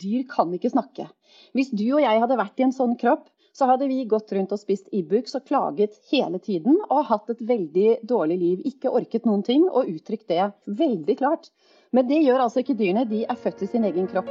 dyr 0.00 0.26
kan 0.30 0.52
ikke 0.54 0.72
snakke. 0.72 1.08
Hvis 1.56 1.72
du 1.72 1.86
og 1.96 2.02
jeg 2.04 2.22
hadde 2.22 2.38
vært 2.38 2.60
i 2.60 2.66
en 2.68 2.74
sånn 2.76 2.96
kropp, 3.00 3.28
så 3.56 3.64
hadde 3.70 3.88
vi 3.88 4.02
gått 4.04 4.32
rundt 4.36 4.52
og 4.52 4.60
spist 4.60 4.90
Ibux 4.92 5.32
og 5.38 5.46
klaget 5.48 5.96
hele 6.10 6.38
tiden 6.44 6.76
og 6.90 7.06
hatt 7.08 7.30
et 7.32 7.40
veldig 7.40 8.02
dårlig 8.04 8.36
liv. 8.42 8.66
Ikke 8.68 8.92
orket 8.92 9.24
noen 9.24 9.46
ting 9.46 9.64
og 9.70 9.88
uttrykt 9.88 10.28
det 10.28 10.50
veldig 10.68 11.16
klart. 11.22 11.48
Men 11.96 12.08
det 12.10 12.20
gjør 12.20 12.44
altså 12.44 12.60
ikke 12.60 12.76
dyrene. 12.76 13.06
De 13.08 13.24
er 13.24 13.40
født 13.40 13.64
i 13.64 13.70
sin 13.70 13.88
egen 13.88 14.10
kropp. 14.12 14.28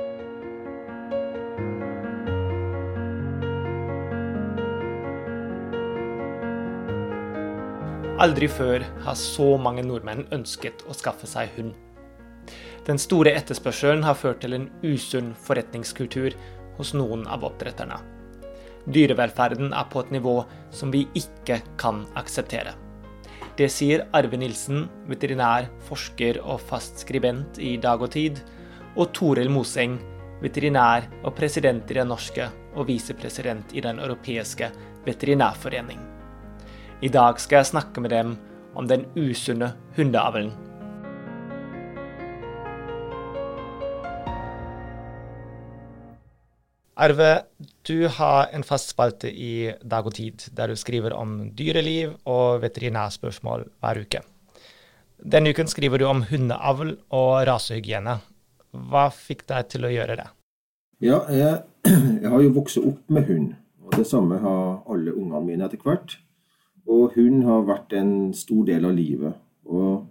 Aldri 8.16 8.47
før 8.47 8.86
har 9.04 9.18
så 9.20 9.50
mange 9.60 9.84
nordmenn 9.84 10.24
ønsket 10.38 10.86
å 10.88 10.94
skaffe 10.96 11.28
seg 11.28 11.50
hund. 11.58 11.74
Den 12.86 12.99
store 13.02 13.33
etterspørselen 13.33 14.04
har 14.06 14.18
ført 14.18 14.44
til 14.44 14.54
en 14.54 14.68
usunn 14.86 15.31
forretningskultur 15.47 16.36
hos 16.77 16.94
noen 16.94 17.23
av 17.26 17.45
oppdretterne. 17.48 17.98
Dyrevelferden 18.86 19.72
er 19.73 19.88
på 19.90 20.04
et 20.04 20.12
nivå 20.14 20.36
som 20.70 20.92
vi 20.94 21.08
ikke 21.18 21.64
kan 21.82 22.04
akseptere. 22.20 22.76
Det 23.58 23.70
sier 23.72 24.04
Arve 24.14 24.38
Nilsen, 24.38 24.84
veterinær, 25.09 25.70
forsker 25.88 26.42
og 26.44 26.59
fast 26.62 27.02
skribent 27.02 27.58
i 27.58 27.78
Dag 27.82 28.04
og 28.04 28.12
Tid, 28.14 28.42
og 28.95 29.09
Toril 29.16 29.50
Moseng, 29.50 29.95
veterinær 30.44 31.08
og 31.23 31.34
president 31.40 31.90
i 31.90 31.98
Den 31.98 32.12
norske 32.12 32.50
og 32.76 32.86
visepresident 32.92 33.73
i 33.73 33.81
Den 33.81 34.04
europeiske 34.04 34.70
veterinærforening. 35.08 36.04
I 37.02 37.09
dag 37.09 37.40
skal 37.40 37.64
jeg 37.64 37.72
snakke 37.73 38.04
med 38.04 38.14
dem 38.14 38.38
om 38.76 38.88
den 38.88 39.08
usunne 39.16 39.73
hundeavlen. 39.98 40.65
Arve, 46.95 47.41
du 47.84 48.08
har 48.08 48.54
en 48.55 48.63
fast 48.63 48.94
spalte 48.94 49.27
i 49.27 49.73
Dag 49.83 50.06
og 50.08 50.14
Tid 50.16 50.45
der 50.56 50.72
du 50.72 50.78
skriver 50.80 51.11
om 51.11 51.50
dyreliv 51.52 52.14
og 52.23 52.61
veterinærspørsmål 52.64 53.66
hver 53.83 54.00
uke. 54.00 54.22
Denne 55.20 55.52
uken 55.52 55.67
skriver 55.67 56.00
du 56.00 56.05
om 56.08 56.22
hundeavl 56.30 56.94
og 57.11 57.31
rasehygiene. 57.50 58.14
Hva 58.72 59.09
fikk 59.11 59.44
deg 59.50 59.67
til 59.73 59.88
å 59.88 59.92
gjøre 59.92 60.16
det? 60.22 60.28
Ja, 61.03 61.20
jeg, 61.28 61.58
jeg 62.23 62.31
har 62.31 62.45
jo 62.45 62.53
vokst 62.55 62.80
opp 62.80 63.02
med 63.11 63.27
hund. 63.27 63.50
Og 63.83 63.98
det 64.00 64.05
samme 64.08 64.39
har 64.39 64.61
alle 64.88 65.11
ungene 65.11 65.42
mine 65.44 65.67
etter 65.67 65.81
hvert. 65.83 66.16
Og 66.88 67.17
hund 67.17 67.44
har 67.44 67.67
vært 67.67 67.92
en 68.00 68.31
stor 68.31 68.64
del 68.70 68.88
av 68.88 68.95
livet. 68.95 69.36
Og 69.67 70.05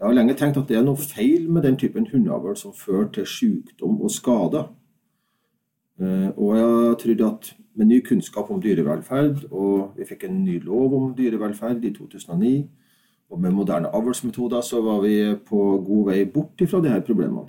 jeg 0.00 0.06
har 0.08 0.16
lenge 0.16 0.38
tenkt 0.40 0.56
at 0.56 0.72
det 0.72 0.80
er 0.80 0.88
noe 0.88 0.96
feil 0.96 1.50
med 1.52 1.68
den 1.68 1.76
typen 1.76 2.08
hundeavl 2.08 2.56
som 2.56 2.72
fører 2.72 3.12
til 3.12 3.28
sykdom 3.28 4.00
og 4.00 4.16
skader. 4.16 4.72
Eh, 6.00 6.30
og 6.36 6.56
jeg 6.56 6.96
tror 7.02 7.26
at 7.28 7.50
med 7.74 7.86
ny 7.86 8.00
kunnskap 8.06 8.50
om 8.50 8.62
dyrevelferd, 8.62 9.44
og 9.50 9.94
vi 9.98 10.06
fikk 10.06 10.24
en 10.28 10.44
ny 10.44 10.60
lov 10.62 10.94
om 10.94 11.12
dyrevelferd 11.14 11.84
i 11.84 11.92
2009, 11.94 12.54
og 13.30 13.40
med 13.40 13.50
moderne 13.50 13.90
avlsmetoder, 13.94 14.60
så 14.60 14.82
var 14.82 15.00
vi 15.02 15.34
på 15.46 15.60
god 15.86 16.10
vei 16.10 16.24
bort 16.24 16.62
fra 16.70 16.80
de 16.82 16.92
her 16.92 17.00
problemene. 17.00 17.48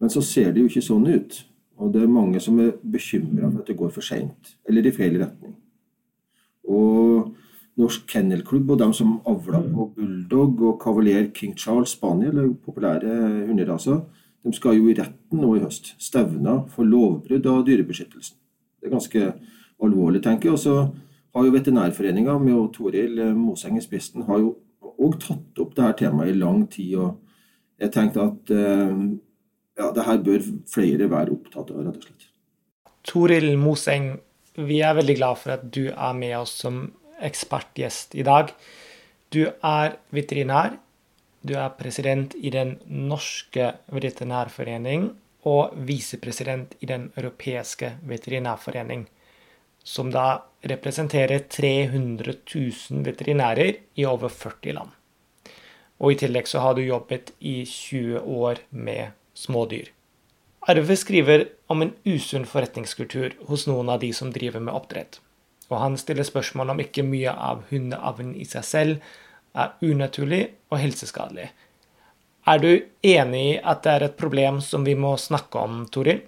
Men 0.00 0.10
så 0.10 0.22
ser 0.22 0.52
det 0.52 0.62
jo 0.62 0.70
ikke 0.70 0.84
sånn 0.84 1.08
ut. 1.10 1.40
Og 1.80 1.92
det 1.92 2.02
er 2.04 2.12
mange 2.12 2.40
som 2.40 2.58
er 2.60 2.74
bekymra 2.92 3.48
for 3.48 3.62
at 3.62 3.68
det 3.68 3.76
går 3.76 3.90
for 3.94 4.04
seint, 4.04 4.54
eller 4.68 4.86
i 4.86 4.92
feil 4.92 5.16
retning. 5.20 5.56
Og 6.68 7.32
Norsk 7.80 8.04
Kennelklubb 8.10 8.70
og 8.74 8.78
dem 8.82 8.92
som 8.92 9.20
avla 9.28 9.62
på 9.64 9.86
bulldog 9.96 10.60
og 10.68 10.80
kavalier 10.82 11.30
King 11.34 11.56
Charles 11.58 11.94
Spaniel, 11.96 12.42
populære 12.64 13.46
hunderaser, 13.48 14.02
de 14.44 14.52
skal 14.56 14.78
jo 14.78 14.88
i 14.88 14.96
retten 14.96 15.40
nå 15.42 15.54
i 15.56 15.62
høst. 15.62 15.94
stevna 15.98 16.62
for 16.72 16.88
lovbrudd 16.88 17.46
av 17.46 17.64
dyrebeskyttelsen. 17.66 18.36
Det 18.80 18.88
er 18.88 18.94
ganske 18.94 19.32
alvorlig, 19.82 20.22
tenker 20.24 20.48
jeg. 20.48 20.56
Og 20.56 20.62
så 20.62 20.74
har 21.34 21.44
jo 21.46 21.54
Veterinærforeninga 21.54 22.38
med 22.40 22.72
Toril 22.74 23.20
Moseng 23.36 23.76
i 23.78 23.84
spissen 23.84 24.24
har 24.28 24.40
jo 24.40 24.56
òg 25.00 25.18
tatt 25.20 25.60
opp 25.62 25.74
dette 25.76 26.04
temaet 26.04 26.32
i 26.32 26.38
lang 26.38 26.64
tid. 26.72 26.96
og 26.96 27.20
Jeg 27.80 27.92
tenkte 27.94 28.24
at 28.24 28.52
eh, 28.54 28.96
ja, 29.80 29.90
det 29.96 30.06
her 30.06 30.24
bør 30.24 30.48
flere 30.68 31.08
være 31.10 31.36
opptatt 31.36 31.70
av, 31.72 31.84
rett 31.86 32.00
og 32.00 32.08
slett. 32.08 32.28
Toril 33.08 33.54
Moseng, 33.60 34.12
vi 34.60 34.80
er 34.84 34.96
veldig 34.98 35.16
glad 35.16 35.40
for 35.40 35.56
at 35.56 35.64
du 35.72 35.86
er 35.88 36.16
med 36.16 36.36
oss 36.40 36.58
som 36.64 36.82
ekspertgjest 37.20 38.16
i 38.18 38.24
dag. 38.26 38.52
Du 39.32 39.44
er 39.46 39.96
veterinær. 40.12 40.76
Du 41.40 41.54
er 41.56 41.72
president 41.78 42.34
i 42.36 42.50
Den 42.52 42.76
norske 42.86 43.72
veterinærforening 43.88 45.10
og 45.48 45.72
visepresident 45.88 46.74
i 46.80 46.86
Den 46.86 47.08
europeiske 47.16 47.94
veterinærforening, 48.04 49.06
som 49.84 50.10
da 50.12 50.42
representerer 50.68 51.46
300 51.48 52.34
000 52.54 53.04
veterinærer 53.06 53.80
i 53.96 54.04
over 54.04 54.28
40 54.28 54.76
land. 54.76 54.90
Og 56.00 56.12
i 56.12 56.20
tillegg 56.20 56.48
så 56.48 56.60
har 56.60 56.76
du 56.76 56.82
jobbet 56.84 57.32
i 57.40 57.64
20 57.64 58.20
år 58.20 58.60
med 58.70 59.16
smådyr. 59.34 59.88
Arve 60.68 60.96
skriver 60.96 61.46
om 61.72 61.80
en 61.82 61.94
usunn 62.04 62.44
forretningskultur 62.44 63.32
hos 63.48 63.64
noen 63.68 63.88
av 63.88 64.00
de 64.04 64.12
som 64.12 64.32
driver 64.32 64.60
med 64.60 64.76
oppdrett. 64.76 65.22
Og 65.70 65.78
han 65.80 65.96
stiller 65.96 66.26
spørsmål 66.26 66.74
om 66.74 66.80
ikke 66.84 67.06
mye 67.06 67.32
av 67.32 67.64
hundeavlen 67.70 68.34
i 68.36 68.44
seg 68.44 68.66
selv 68.66 69.12
er 69.54 69.74
unaturlig 69.82 70.42
og 70.70 70.78
helseskadelig. 70.82 71.50
Er 72.48 72.60
du 72.62 72.70
enig 73.04 73.42
i 73.52 73.56
at 73.58 73.82
det 73.84 73.92
er 73.92 74.04
et 74.06 74.18
problem 74.18 74.60
som 74.64 74.84
vi 74.86 74.96
må 74.98 75.16
snakke 75.20 75.60
om, 75.60 75.82
Toril? 75.92 76.22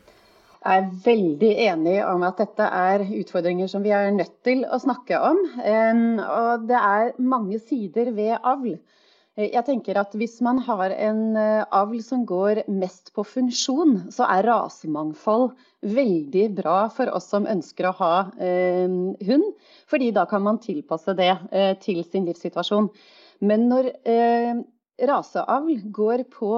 Jeg 0.63 0.79
er 0.79 0.91
veldig 1.05 1.53
enig 1.65 1.97
om 2.07 2.23
at 2.23 2.39
dette 2.39 2.63
er 2.63 3.03
utfordringer 3.03 3.71
som 3.71 3.83
vi 3.83 3.91
er 3.97 4.13
nødt 4.15 4.37
til 4.47 4.63
å 4.63 4.79
snakke 4.79 5.19
om. 5.19 5.41
Og 5.59 6.69
det 6.69 6.79
er 6.79 7.11
mange 7.19 7.59
sider 7.59 8.13
ved 8.15 8.37
avl. 8.39 8.77
Eh, 9.37 9.49
jeg 9.55 9.65
tenker 9.65 9.97
at 10.01 10.13
Hvis 10.19 10.41
man 10.45 10.61
har 10.67 10.93
en 10.93 11.37
eh, 11.41 11.65
avl 11.73 12.03
som 12.05 12.27
går 12.29 12.65
mest 12.69 13.13
på 13.17 13.25
funksjon, 13.25 14.11
så 14.13 14.29
er 14.29 14.45
rasemangfold 14.49 15.53
veldig 15.83 16.47
bra 16.59 16.77
for 16.93 17.11
oss 17.17 17.31
som 17.33 17.49
ønsker 17.49 17.89
å 17.89 17.97
ha 18.03 18.15
eh, 18.37 18.87
hund. 19.29 19.49
fordi 19.89 20.13
da 20.13 20.27
kan 20.29 20.43
man 20.45 20.61
tilpasse 20.63 21.17
det 21.17 21.33
eh, 21.51 21.75
til 21.81 22.05
sin 22.05 22.29
livssituasjon. 22.29 22.91
Men 23.41 23.69
når 23.73 23.91
eh, 24.05 24.61
raseavl 25.01 25.81
går 25.91 26.27
på 26.31 26.53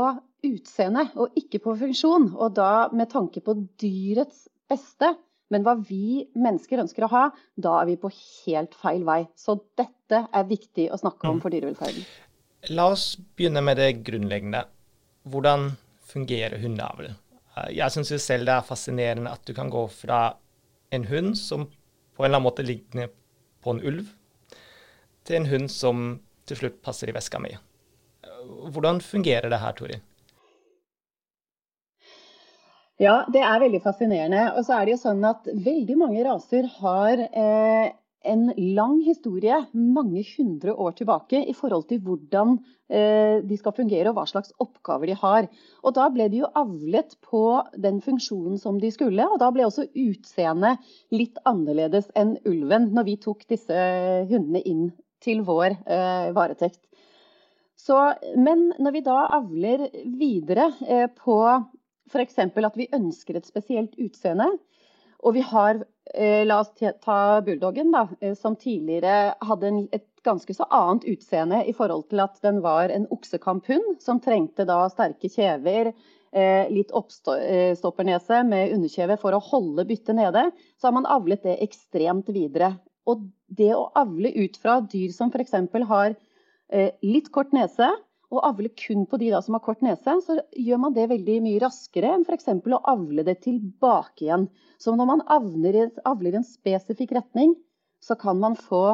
utseende 0.45 1.07
og 1.15 1.39
ikke 1.39 1.63
på 1.65 1.77
funksjon, 1.81 2.35
og 2.37 2.53
da 2.59 2.89
med 2.93 3.09
tanke 3.15 3.41
på 3.41 3.55
dyrets 3.81 4.45
beste, 4.69 5.15
men 5.53 5.65
hva 5.65 5.77
vi 5.79 6.27
mennesker 6.35 6.83
ønsker 6.83 7.07
å 7.07 7.13
ha, 7.13 7.25
da 7.57 7.79
er 7.81 7.89
vi 7.93 7.97
på 8.01 8.11
helt 8.13 8.75
feil 8.77 9.05
vei. 9.07 9.23
Så 9.39 9.57
dette 9.79 10.27
er 10.27 10.49
viktig 10.51 10.91
å 10.91 11.01
snakke 11.01 11.31
om 11.31 11.39
mm. 11.39 11.43
for 11.45 11.55
dyrevelferden. 11.55 12.05
La 12.69 12.87
oss 12.89 13.19
begynne 13.37 13.61
med 13.61 13.77
det 13.77 13.93
grunnleggende. 14.07 14.65
Hvordan 15.29 15.73
fungerer 16.09 16.59
hundeavl? 16.63 17.11
Eh, 17.11 17.71
jeg 17.77 17.93
syns 17.93 18.13
selv 18.23 18.49
det 18.49 18.55
er 18.57 18.69
fascinerende 18.69 19.33
at 19.33 19.45
du 19.45 19.53
kan 19.57 19.73
gå 19.73 19.85
fra 19.93 20.37
en 20.95 21.05
hund 21.11 21.35
som 21.39 21.67
på 22.15 22.23
en 22.23 22.29
eller 22.29 22.39
annen 22.39 22.47
måte 22.47 22.65
ligner 22.65 23.11
på 23.65 23.75
en 23.75 23.83
ulv, 23.83 24.09
til 25.25 25.41
en 25.41 25.49
hund 25.51 25.71
som 25.73 26.03
til 26.47 26.61
slutt 26.61 26.83
passer 26.85 27.11
i 27.11 27.15
veska 27.17 27.41
mi. 27.43 27.55
Hvordan 28.45 29.01
fungerer 29.01 29.51
det 29.51 29.61
her, 29.61 29.73
Tori? 29.77 29.97
Ja, 33.01 33.25
det 33.33 33.43
er 33.43 33.61
veldig 33.61 33.81
fascinerende. 33.83 34.45
Og 34.55 34.67
så 34.67 34.77
er 34.77 34.87
det 34.87 34.95
jo 34.95 35.03
sånn 35.03 35.25
at 35.27 35.49
veldig 35.49 35.97
mange 35.99 36.23
raser 36.27 36.69
har 36.79 37.25
eh, 37.27 37.95
en 38.25 38.49
lang 38.77 38.99
historie 39.05 39.57
mange 39.73 40.23
hundre 40.35 40.75
år 40.75 40.97
tilbake 40.99 41.43
i 41.49 41.55
forhold 41.57 41.87
til 41.91 42.01
hvordan 42.05 42.57
eh, 42.89 43.41
de 43.45 43.59
skal 43.61 43.77
fungere 43.77 44.11
og 44.11 44.19
hva 44.19 44.25
slags 44.31 44.55
oppgaver 44.63 45.13
de 45.13 45.19
har. 45.21 45.49
Og 45.85 45.95
Da 45.97 46.09
ble 46.15 46.29
de 46.33 46.43
jo 46.43 46.51
avlet 46.57 47.17
på 47.25 47.45
den 47.77 48.01
funksjonen 48.05 48.59
som 48.61 48.81
de 48.81 48.91
skulle, 48.95 49.29
og 49.29 49.39
da 49.43 49.51
ble 49.55 49.67
også 49.69 49.87
utseendet 49.93 50.83
litt 51.15 51.39
annerledes 51.45 52.11
enn 52.17 52.37
ulven 52.49 52.91
når 52.97 53.11
vi 53.11 53.21
tok 53.29 53.47
disse 53.51 53.79
hundene 54.31 54.65
inn 54.65 54.89
til 55.25 55.45
vår 55.47 55.77
eh, 55.85 56.33
varetekt. 56.37 56.83
Så, 57.85 57.97
men 58.41 58.71
når 58.81 58.95
vi 58.95 59.05
da 59.05 59.17
avler 59.37 59.89
videre 60.17 60.71
eh, 60.87 61.09
på 61.13 61.41
f.eks. 62.11 62.39
at 62.39 62.79
vi 62.79 62.91
ønsker 62.93 63.39
et 63.39 63.49
spesielt 63.49 63.97
utseende, 64.01 64.47
og 65.25 65.35
vi 65.35 65.41
har, 65.41 65.83
eh, 66.15 66.45
la 66.47 66.61
oss 66.61 66.73
ta 67.03 67.41
bulldoggen, 67.45 67.93
da, 67.93 68.09
eh, 68.21 68.35
som 68.35 68.57
tidligere 68.57 69.35
hadde 69.41 69.89
et 69.93 70.07
ganske 70.25 70.55
så 70.55 70.67
annet 70.71 71.05
utseende 71.09 71.63
i 71.69 71.73
forhold 71.73 72.09
til 72.11 72.21
at 72.21 72.41
den 72.43 72.61
var 72.65 72.93
en 72.93 73.07
oksekamphund 73.13 74.01
som 74.01 74.21
trengte 74.21 74.67
da 74.69 74.89
sterke 74.93 75.29
kjever, 75.29 75.93
eh, 76.33 76.69
litt 76.69 76.93
oppstoppernese 76.93 78.43
med 78.47 78.73
underkjeve 78.77 79.19
for 79.19 79.33
å 79.33 79.43
holde 79.43 79.87
byttet 79.89 80.17
nede. 80.17 80.51
Så 80.79 80.89
har 80.89 80.93
man 80.93 81.07
avlet 81.07 81.43
det 81.43 81.61
ekstremt 81.61 82.27
videre. 82.27 82.79
Og 83.07 83.29
det 83.49 83.73
å 83.73 83.93
avle 83.95 84.33
ut 84.33 84.57
fra 84.57 84.81
dyr 84.81 85.13
som 85.13 85.31
f.eks. 85.31 85.53
har 85.87 86.17
litt 87.03 87.31
kort 87.31 87.53
nese, 87.53 87.91
å 88.33 88.41
avle 88.47 88.71
kun 88.79 89.05
på 89.09 89.19
de 89.21 89.31
da, 89.35 89.41
som 89.45 89.57
har 89.57 89.63
kort 89.65 89.83
nese, 89.85 90.17
så 90.25 90.39
gjør 90.57 90.81
man 90.87 90.95
det 90.97 91.09
veldig 91.11 91.39
mye 91.45 91.63
raskere 91.63 92.15
enn 92.15 92.25
f.eks. 92.27 92.49
å 92.49 92.81
avle 92.91 93.25
det 93.27 93.41
tilbake 93.45 94.27
igjen. 94.27 94.49
Så 94.81 94.95
når 94.97 95.11
man 95.11 95.25
avler, 95.33 95.91
avler 96.09 96.39
en 96.39 96.47
spesifikk 96.47 97.15
retning, 97.19 97.55
så 98.05 98.17
kan 98.21 98.41
man 98.41 98.57
få 98.59 98.85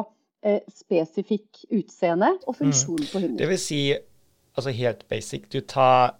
eh, 0.45 0.61
spesifikk 0.71 1.65
utseende 1.69 2.33
og 2.45 2.57
funksjon 2.59 3.01
på 3.11 3.23
hunden. 3.23 3.39
Det 3.39 3.49
vil 3.49 3.61
si, 3.61 3.81
altså 4.55 4.75
helt 4.75 5.07
basic, 5.11 5.49
du 5.51 5.61
tar 5.61 6.17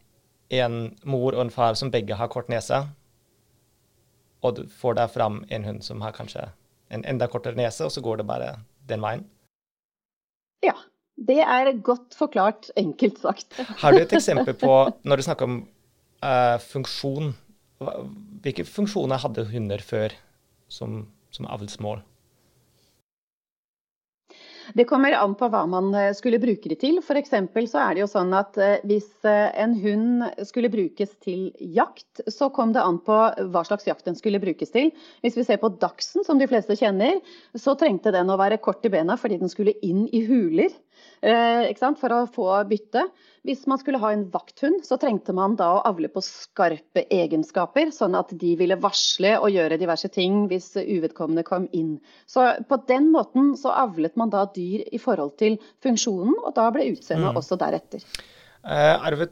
en 0.51 0.81
mor 1.07 1.35
og 1.35 1.45
en 1.45 1.53
far 1.53 1.77
som 1.79 1.91
begge 1.93 2.17
har 2.19 2.31
kort 2.31 2.51
nese, 2.51 2.83
og 4.41 4.57
du 4.57 4.65
får 4.81 4.97
der 4.97 5.11
fram 5.11 5.43
en 5.53 5.67
hund 5.67 5.83
som 5.85 6.01
har 6.01 6.15
kanskje 6.15 6.49
en 6.91 7.05
enda 7.07 7.27
kortere 7.31 7.55
nese, 7.55 7.85
og 7.85 7.93
så 7.93 8.03
går 8.03 8.19
det 8.19 8.27
bare 8.27 8.55
den 8.89 9.03
veien? 9.03 9.23
Ja. 10.65 10.75
Det 11.15 11.39
er 11.43 11.71
godt 11.85 12.15
forklart, 12.17 12.71
enkelt 12.79 13.19
sagt. 13.21 13.59
Har 13.81 13.93
du 13.93 14.01
et 14.01 14.13
eksempel 14.13 14.55
på, 14.57 14.75
når 15.05 15.19
du 15.19 15.25
snakker 15.27 15.49
om 15.49 15.57
uh, 16.23 16.57
funksjon, 16.63 17.33
hvilke 18.41 18.65
funksjoner 18.65 19.21
hadde 19.21 19.49
hunder 19.51 19.83
før 19.85 20.15
som, 20.71 21.03
som 21.33 21.49
avlsmål? 21.49 22.01
Det 24.77 24.85
kommer 24.87 25.15
an 25.17 25.33
på 25.35 25.47
hva 25.51 25.63
man 25.67 25.89
eh, 25.97 26.11
skulle 26.15 26.39
bruke 26.41 26.69
det 26.71 26.77
til. 26.83 26.99
For 27.03 27.17
så 27.27 27.81
er 27.81 27.95
det 27.95 28.03
jo 28.03 28.09
sånn 28.09 28.31
at 28.37 28.57
eh, 28.61 28.83
hvis 28.87 29.09
en 29.25 29.73
hund 29.81 30.25
skulle 30.47 30.71
brukes 30.71 31.11
til 31.23 31.49
jakt, 31.59 32.23
så 32.31 32.51
kom 32.53 32.71
det 32.75 32.83
an 32.83 33.01
på 33.03 33.17
hva 33.51 33.63
slags 33.67 33.89
jakt 33.89 34.07
den 34.07 34.15
skulle 34.15 34.41
brukes 34.43 34.71
til. 34.71 34.91
Hvis 35.25 35.37
vi 35.39 35.45
ser 35.47 35.59
på 35.61 35.73
dachsen, 35.81 36.23
som 36.27 36.39
de 36.39 36.47
fleste 36.47 36.77
kjenner, 36.79 37.19
så 37.57 37.75
trengte 37.75 38.13
den 38.15 38.31
å 38.31 38.39
være 38.39 38.61
kort 38.63 38.85
i 38.87 38.93
bena 38.93 39.17
fordi 39.19 39.41
den 39.41 39.51
skulle 39.51 39.75
inn 39.83 40.05
i 40.13 40.23
huler. 40.29 40.71
Eh, 41.21 41.69
for 41.99 42.13
å 42.13 42.23
få 42.33 42.47
bytte. 42.69 43.03
Hvis 43.45 43.65
man 43.69 43.79
skulle 43.81 43.97
ha 44.01 44.11
en 44.13 44.27
vakthund, 44.29 44.83
så 44.85 44.97
trengte 45.01 45.33
man 45.33 45.55
da 45.57 45.71
å 45.73 45.81
avle 45.89 46.09
på 46.13 46.21
skarpe 46.21 47.07
egenskaper, 47.09 47.89
sånn 47.93 48.13
at 48.17 48.33
de 48.37 48.51
ville 48.57 48.77
varsle 48.77 49.33
og 49.39 49.49
gjøre 49.49 49.79
diverse 49.81 50.11
ting 50.13 50.45
hvis 50.49 50.75
uvedkommende 50.77 51.45
kom 51.47 51.65
inn. 51.73 51.95
Så 52.29 52.45
på 52.69 52.77
den 52.89 53.09
måten 53.13 53.55
så 53.57 53.73
avlet 53.73 54.17
man 54.17 54.33
da 54.33 54.45
dyr 54.53 54.85
i 54.93 55.01
forhold 55.01 55.37
til 55.41 55.57
funksjonen, 55.81 56.37
og 56.43 56.53
da 56.57 56.69
ble 56.73 56.91
utseendet 56.93 57.33
mm. 57.33 57.41
også 57.41 57.57
deretter. 57.61 58.05
Uh, 58.61 59.01
Arve 59.01 59.31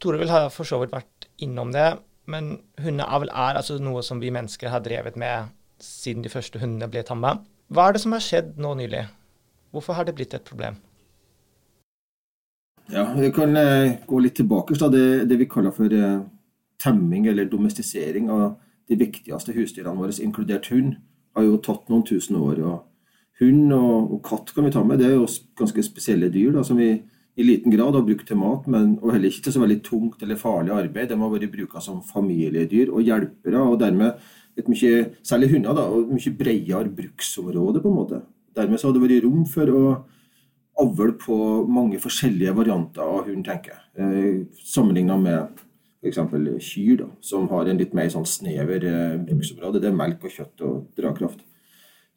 Torvild 0.00 0.32
har 0.32 0.48
for 0.54 0.68
så 0.68 0.80
vidt 0.80 0.96
vært 0.96 1.28
innom 1.44 1.72
det, 1.76 1.90
men 2.32 2.54
hundeavl 2.80 3.28
er 3.28 3.60
altså 3.60 3.76
noe 3.80 4.04
som 4.06 4.20
vi 4.24 4.32
mennesker 4.32 4.72
har 4.72 4.84
drevet 4.84 5.20
med 5.20 5.52
siden 5.84 6.24
de 6.24 6.32
første 6.32 6.60
hundene 6.60 6.88
ble 6.92 7.04
tamma. 7.04 7.36
Hva 7.72 7.88
er 7.88 7.96
det 7.96 8.04
som 8.04 8.16
har 8.16 8.24
skjedd 8.24 8.56
nå 8.60 8.72
nylig? 8.80 9.04
Hvorfor 9.74 9.96
har 9.98 10.08
det 10.08 10.16
blitt 10.16 10.32
et 10.36 10.48
problem? 10.48 10.80
Ja, 12.88 13.12
Vi 13.14 13.30
kan 13.32 13.56
eh, 13.56 13.98
gå 14.06 14.18
litt 14.18 14.34
tilbake 14.40 14.74
til 14.74 14.90
det, 14.90 15.28
det, 15.30 15.38
vi 15.38 15.48
kaller 15.50 15.74
for 15.74 15.92
eh, 15.92 16.22
temming 16.82 17.26
eller 17.30 17.50
domestisering 17.50 18.30
av 18.30 18.56
de 18.90 18.98
viktigste 18.98 19.54
husdyrene 19.54 19.98
våre, 19.98 20.16
inkludert 20.22 20.66
hund, 20.72 20.96
har 21.36 21.46
jo 21.46 21.60
tatt 21.62 21.88
noen 21.90 22.02
tusen 22.06 22.36
år. 22.40 22.58
og 22.64 22.86
Hund 23.40 23.72
og, 23.72 24.16
og 24.16 24.22
katt 24.26 24.50
kan 24.54 24.66
vi 24.66 24.72
ta 24.74 24.82
med, 24.84 24.98
det 25.00 25.06
er 25.10 25.16
jo 25.16 25.28
ganske 25.56 25.84
spesielle 25.86 26.28
dyr 26.32 26.52
da, 26.56 26.64
som 26.66 26.80
vi 26.80 26.90
i 27.40 27.46
liten 27.46 27.72
grad 27.72 27.94
har 27.94 28.04
brukt 28.04 28.26
til 28.28 28.36
mat, 28.36 28.66
men, 28.68 28.96
og 29.00 29.14
heller 29.14 29.30
ikke 29.30 29.46
til 29.46 29.54
så 29.54 29.62
veldig 29.62 29.78
tungt 29.86 30.22
eller 30.24 30.36
farlig 30.40 30.74
arbeid. 30.74 31.08
De 31.08 31.16
har 31.16 31.32
vært 31.32 31.52
bruka 31.52 31.80
som 31.80 32.02
familiedyr 32.04 32.90
og 32.90 33.06
hjelpere, 33.06 33.62
og 33.62 33.78
dermed 33.80 34.18
et 34.58 34.68
mye, 34.68 35.04
særlig 35.24 35.52
hunder, 35.54 35.76
da, 35.78 35.86
og 35.88 36.10
mye 36.12 36.32
bredere 36.36 36.90
bruksområde. 36.98 37.80
på 37.80 37.88
en 37.88 37.96
måte. 37.96 38.20
Dermed 38.56 38.80
så 38.80 38.88
har 38.88 38.96
det 38.96 39.04
vært 39.06 39.24
rom 39.24 39.46
for 39.48 39.72
å 39.72 39.84
avl 40.80 41.14
på 41.20 41.36
mange 41.70 42.00
forskjellige 42.02 42.54
varianter 42.56 43.04
av 43.04 43.26
hund, 43.28 43.44
tenker 43.46 43.74
jeg. 43.74 43.82
Eh, 44.00 44.64
Sammenligna 44.72 45.16
med 45.20 45.60
f.eks. 46.00 46.20
kyr, 46.64 46.96
da, 47.02 47.08
som 47.20 47.48
har 47.52 47.68
en 47.68 47.80
litt 47.80 47.94
mer 47.96 48.08
sånn 48.12 48.28
snever 48.28 48.84
eh, 48.88 49.16
bruksområde. 49.26 49.82
Det 49.82 49.90
er 49.90 49.96
melk 49.96 50.24
og 50.24 50.36
kjøtt 50.36 50.64
og 50.66 50.84
drakraft. 50.98 51.42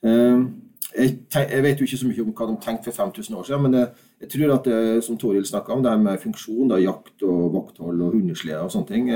Eh, 0.04 0.46
jeg, 0.94 1.64
vet 1.66 1.80
jo 1.80 1.88
ikke 1.88 2.00
så 2.00 2.10
mye 2.10 2.24
om 2.24 2.34
hva 2.38 2.48
de 2.50 2.60
tenkte 2.62 2.92
for 2.92 3.00
5000 3.08 3.38
år 3.40 3.48
siden, 3.48 3.64
men 3.66 3.80
jeg 4.22 4.30
tror 4.30 4.54
at 4.56 4.68
det, 4.70 4.82
som 5.06 5.18
Toril 5.18 5.48
snakka 5.48 5.74
om, 5.74 5.82
det 5.84 5.92
her 5.92 6.04
med 6.04 6.22
funksjon, 6.22 6.70
da, 6.70 6.78
jakt 6.82 7.26
og 7.26 7.48
vakthold 7.56 8.04
og 8.04 8.14
hundesleder 8.18 8.68
og 8.68 8.72
sånne 8.74 8.92
ting 8.92 9.10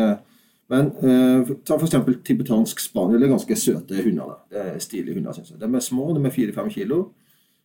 Men 0.67 0.89
eh, 0.99 1.53
ta 1.63 1.77
f.eks. 1.77 1.94
tibetansk 2.27 2.81
spaniel. 2.83 3.21
Det 3.21 3.27
er 3.29 3.31
ganske 3.31 3.55
søte 3.55 4.01
hunder. 4.03 4.33
Da. 4.33 4.39
Det 4.51 4.63
er 4.65 4.81
stilige 4.83 5.15
hunder, 5.15 5.31
syns 5.31 5.53
jeg. 5.53 5.61
De 5.61 5.69
er 5.69 5.85
små, 5.85 6.09
de 6.11 6.25
er 6.25 6.33
fire-fem 6.35 6.67
kilo. 6.73 6.97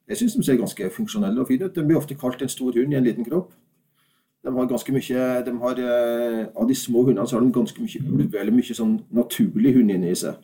Jeg 0.09 0.19
syns 0.19 0.35
de 0.37 0.45
ser 0.45 0.59
ganske 0.61 0.91
funksjonelle 0.97 1.41
og 1.41 1.49
fine 1.49 1.69
ut. 1.69 1.75
De 1.75 1.85
blir 1.87 1.99
ofte 1.99 2.17
kalt 2.19 2.43
en 2.43 2.51
stor 2.51 2.73
hund 2.75 2.93
i 2.93 2.99
en 2.99 3.05
liten 3.05 3.27
kropp. 3.27 3.53
De 4.43 4.51
har 4.51 4.67
ganske 4.67 4.93
mye, 4.93 5.27
de 5.47 5.53
har, 5.59 5.79
eh, 5.79 6.47
Av 6.57 6.67
de 6.69 6.75
små 6.75 7.05
hundene 7.05 7.27
så 7.27 7.37
har 7.37 7.41
de 7.41 7.53
ganske 7.53 7.81
mye 7.81 8.01
ulv, 8.13 8.35
eller 8.35 8.53
mye 8.53 8.75
sånn 8.75 9.01
naturlig 9.13 9.75
hund 9.77 9.91
inni 9.91 10.15
seg. 10.15 10.35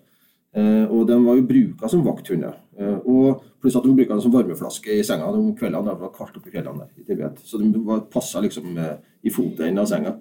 Eh, 0.54 0.86
og 0.86 1.06
de 1.06 1.16
var 1.24 1.36
jo 1.36 1.42
bruka 1.42 1.90
som 1.90 2.04
vakthunder. 2.04 2.54
Eh, 2.78 2.98
og 3.04 3.42
pluss 3.60 3.76
at 3.76 3.82
de 3.82 3.92
bruka 3.92 4.14
dem 4.14 4.20
som 4.20 4.32
varmeflaske 4.32 4.94
i 4.94 5.02
senga 5.02 5.32
de 5.32 5.54
kveldene 5.58 5.84
det 5.90 6.00
var 6.00 6.14
kaldt 6.14 6.36
oppe 6.36 6.48
i 6.48 6.54
fjellene 6.54 6.86
i 6.96 7.04
Tibet. 7.04 7.38
Så 7.44 7.58
de 7.58 8.00
passa 8.10 8.40
liksom 8.40 8.78
i 9.24 9.30
fotenden 9.30 9.78
av 9.78 9.86
senga. 9.86 10.14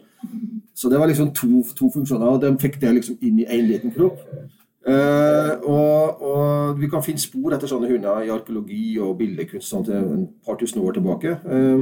Så 0.73 0.89
det 0.89 0.99
var 0.99 1.07
liksom 1.07 1.33
to, 1.33 1.63
to 1.75 1.89
funksjoner, 1.89 2.27
og 2.27 2.41
de 2.41 2.57
fikk 2.57 2.79
det 2.81 2.95
liksom 2.95 3.17
inn 3.21 3.39
i 3.39 3.45
én 3.45 3.67
liten 3.67 3.93
kropp. 3.93 4.19
Uh, 4.87 5.59
og, 5.67 6.21
og, 6.21 6.79
vi 6.79 6.87
kan 6.87 7.03
finne 7.03 7.19
spor 7.19 7.51
etter 7.51 7.67
sånne 7.67 7.89
hunder 7.89 8.21
i 8.23 8.29
arkeologi 8.31 8.93
og 9.03 9.17
bildekunst 9.19 9.67
sånn 9.67 9.83
til 9.83 9.97
en 9.97 10.21
par 10.47 10.55
tusen 10.59 10.79
år 10.79 10.95
tilbake. 10.95 11.33
Uh, 11.43 11.81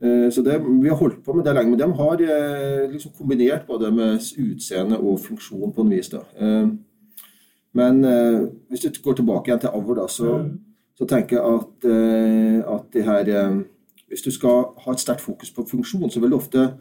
uh, 0.00 0.28
så 0.32 0.44
det, 0.46 0.56
Vi 0.64 0.88
har 0.88 0.96
holdt 0.96 1.20
på 1.26 1.34
med 1.36 1.44
det 1.44 1.52
lenge, 1.52 1.74
men 1.74 1.82
de 1.82 1.88
har 1.98 2.22
liksom 2.92 3.12
kombinert 3.18 3.66
både 3.68 3.90
med 3.92 4.24
utseende 4.40 5.00
og 5.00 5.20
funksjon 5.20 5.74
på 5.76 5.84
en 5.84 5.92
vis. 5.92 6.08
da. 6.08 6.22
men 7.72 8.00
hvis 8.68 8.80
du 8.80 9.02
går 9.04 9.14
tilbake 9.16 9.48
igjen 9.48 9.60
til 9.60 9.72
avl, 9.72 10.00
så, 10.08 10.32
så, 10.96 11.06
tenker 11.06 11.36
jeg 11.36 11.44
at, 11.44 12.72
at 12.74 12.88
det 12.92 13.04
her 13.04 13.62
Hvis 14.08 14.22
du 14.22 14.30
skal 14.30 14.64
ha 14.84 14.92
et 14.92 15.00
sterkt 15.00 15.20
fokus 15.20 15.50
på 15.50 15.64
funksjon, 15.70 16.10
så 16.10 16.20
vil 16.20 16.30
du 16.30 16.36
ofte 16.36 16.74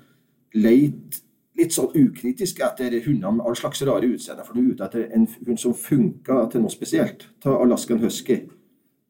leite 0.54 1.24
litt 1.60 1.76
sånn 1.76 1.92
ukritisk 1.98 2.62
etter 2.64 2.96
hunder 3.06 3.34
med 3.36 3.46
all 3.46 3.58
slags 3.60 3.84
rare 3.88 4.08
utseende. 4.08 4.46
For 4.48 4.56
du 4.56 4.62
er 4.62 4.74
ute 4.74 4.88
etter 4.88 5.08
en 5.16 5.28
hund 5.48 5.60
som 5.60 5.76
funker 5.78 6.48
til 6.52 6.64
noe 6.64 6.74
spesielt. 6.74 7.28
Ta 7.44 7.56
Alaskan 7.60 8.02
husky. 8.04 8.42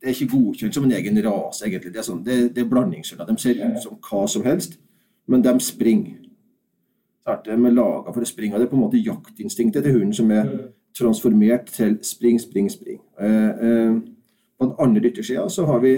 Det 0.01 0.09
er 0.09 0.15
ikke 0.15 0.31
godkjent 0.33 0.73
som 0.73 0.87
en 0.87 0.95
egen 0.97 1.19
rase, 1.25 1.67
egentlig. 1.67 1.93
Det 1.93 2.01
er, 2.01 2.07
sånn, 2.07 2.23
det, 2.25 2.37
det 2.55 2.63
er 2.63 2.71
blandingshunder. 2.71 3.29
De 3.29 3.37
ser 3.41 3.61
ut 3.61 3.83
som 3.83 3.99
hva 4.01 4.23
som 4.29 4.45
helst, 4.47 4.79
men 5.29 5.43
de 5.45 5.53
springer. 5.61 6.17
De 7.45 7.53
er 7.53 7.75
laga 7.75 8.09
for 8.09 8.25
å 8.25 8.29
springe. 8.29 8.55
og 8.55 8.63
Det 8.63 8.67
er 8.67 8.71
på 8.71 8.79
en 8.79 8.85
måte 8.87 9.01
jaktinstinktet 9.01 9.85
til 9.85 9.99
hunden 9.99 10.15
som 10.17 10.31
er 10.33 10.49
transformert 10.97 11.69
til 11.71 11.99
spring, 12.03 12.41
spring, 12.41 12.71
spring. 12.73 12.97
Eh, 13.21 13.51
eh, 13.67 13.93
på 14.57 14.65
den 14.65 14.73
andre 14.81 15.11
yttersida 15.11 15.45
så 15.49 15.65
har 15.69 15.79
vi 15.79 15.93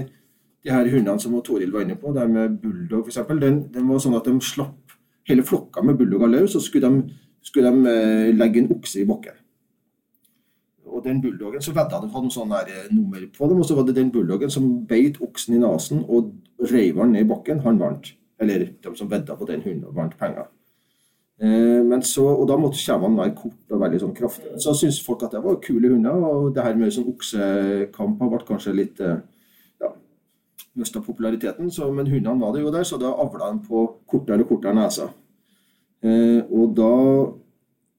de 0.63 0.71
her 0.71 0.89
hundene 0.91 1.19
som 1.19 1.41
Toril 1.41 1.71
var 1.71 1.81
inne 1.81 1.95
på, 1.95 2.13
det 2.13 2.21
her 2.21 2.27
med 2.27 2.59
bulldog 2.61 3.07
f.eks. 3.07 3.23
Den, 3.39 3.63
den 3.73 3.87
var 3.89 3.99
sånn 3.99 4.15
at 4.15 4.27
de 4.27 4.35
slapp 4.43 4.82
hele 5.29 5.43
flokka 5.43 5.83
med 5.83 5.97
bulldogger 5.97 6.31
løs, 6.31 6.55
og 6.55 6.61
skulle 6.61 6.89
de, 6.89 7.19
skulle 7.41 7.71
de 7.71 7.93
eh, 7.93 8.31
legge 8.35 8.63
en 8.63 8.71
okse 8.75 9.01
i 9.01 9.07
bakken. 9.07 9.39
Og 10.93 11.03
den 11.05 11.21
bulldoggen, 11.21 11.61
så 11.61 11.73
vedda 11.73 12.01
de 12.03 12.11
hadde 12.13 12.33
sånn 12.33 12.51
der 12.53 12.71
eh, 12.71 12.89
nummer 12.93 13.23
på 13.37 13.49
dem, 13.49 13.61
og 13.61 13.67
så 13.67 13.77
var 13.77 13.87
det 13.87 13.97
den 13.97 14.11
bulldoggen 14.13 14.51
som 14.53 14.67
beit 14.89 15.21
oksen 15.23 15.57
i 15.57 15.61
nesen 15.63 16.03
og 16.03 16.33
reiv 16.71 16.99
han 17.01 17.15
ned 17.15 17.25
i 17.25 17.29
bakken, 17.29 17.63
han 17.63 17.79
vant. 17.81 18.13
Eller 18.41 18.67
de 18.83 18.93
som 18.97 19.09
vedda 19.11 19.37
på 19.39 19.47
den 19.47 19.63
hunden, 19.63 19.95
vant 19.95 20.17
penger. 20.19 20.49
Eh, 21.43 21.99
så, 22.05 22.25
og 22.27 22.47
Da 22.47 22.57
måtte 22.59 22.79
skjevene 22.79 23.19
være 23.19 23.35
kort 23.35 23.73
og 23.73 23.81
veldig 23.81 24.01
sånn 24.03 24.17
kraftige. 24.17 24.59
Så 24.61 24.75
syntes 24.77 25.01
folk 25.05 25.23
at 25.23 25.33
det 25.35 25.43
var 25.43 25.61
kule 25.63 25.89
hunder. 25.89 26.11
og 26.13 26.53
det 26.55 26.63
her 26.63 26.75
med 26.75 26.93
sånn 26.93 27.09
oksekamper 27.09 28.29
ble 28.31 28.45
kanskje 28.47 28.75
litt 28.75 29.01
mista 30.75 31.01
populariteten. 31.01 31.71
Så, 31.71 31.89
men 31.91 32.09
hundene 32.09 32.41
var 32.41 32.55
det 32.55 32.63
jo 32.63 32.71
der, 32.73 32.83
så 32.87 32.99
da 33.01 33.13
avla 33.13 33.51
de 33.51 33.61
på 33.67 33.85
kortere 34.09 34.45
og 34.45 34.49
kortere 34.49 34.75
neser. 34.77 35.11
Eh, 36.03 36.41
og 36.51 36.75
da 36.77 36.93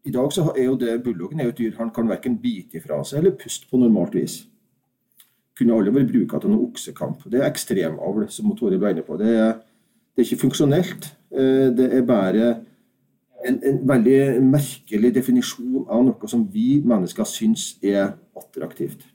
I 0.05 0.13
dag 0.13 0.33
så 0.37 0.51
er 0.53 0.67
jo 0.67 0.75
det 0.77 0.99
bulldoggen 1.01 1.39
er 1.41 1.47
jo 1.47 1.53
et 1.55 1.61
dyr 1.63 1.77
han 1.79 1.91
kan 1.91 2.09
verken 2.09 2.35
bite 2.37 2.77
ifra 2.77 2.99
seg 3.09 3.23
eller 3.23 3.39
puste 3.41 3.71
på 3.71 3.79
normalt 3.81 4.19
vis. 4.19 4.43
Kunne 5.57 5.79
alle 5.79 5.95
vært 5.95 6.11
bruka 6.11 6.43
til 6.43 6.53
noe 6.53 6.67
oksekamp. 6.67 7.23
Det 7.33 7.41
er 7.41 7.47
ekstremavl, 7.49 8.27
som 8.29 8.53
Tore 8.59 8.77
ble 8.77 8.91
inne 8.93 9.05
på. 9.07 9.17
Det 9.17 9.31
er, 9.33 9.55
det 10.13 10.21
er 10.21 10.27
ikke 10.27 10.43
funksjonelt. 10.43 11.09
Eh, 11.33 11.71
det 11.79 11.89
er 11.89 12.05
bare 12.05 12.51
en, 13.49 13.57
en, 13.63 13.81
veldig 13.89 14.43
merkelig 14.45 15.15
definisjon 15.15 15.87
av 15.89 16.05
noe 16.05 16.31
som 16.31 16.45
vi 16.53 16.83
mennesker 16.85 17.29
syns 17.29 17.71
er 17.81 18.13
attraktivt. 18.37 19.07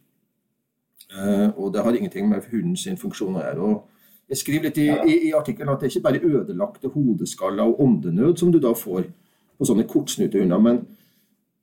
Eh, 1.14 1.48
og 1.58 1.74
det 1.74 1.84
har 1.86 1.96
ingenting 1.96 2.30
med 2.30 2.46
hundens 2.52 2.88
funksjon 3.02 3.40
å 3.40 3.44
gjøre. 3.44 3.72
Jeg 4.30 4.42
skriver 4.44 4.70
litt 4.70 4.78
i, 4.78 4.88
i, 4.90 5.16
i 5.30 5.34
artikkelen 5.34 5.74
at 5.74 5.82
det 5.82 5.90
er 5.90 5.96
ikke 5.96 6.06
bare 6.06 6.22
ødelagte 6.22 6.92
hodeskaller 6.94 7.72
og 7.72 7.82
åndenød 7.82 8.38
som 8.38 8.52
du 8.54 8.60
da 8.62 8.76
får 8.78 9.08
på 9.60 9.68
sånne 9.68 9.88
kortsnutehunder, 9.90 10.62
men, 10.64 10.84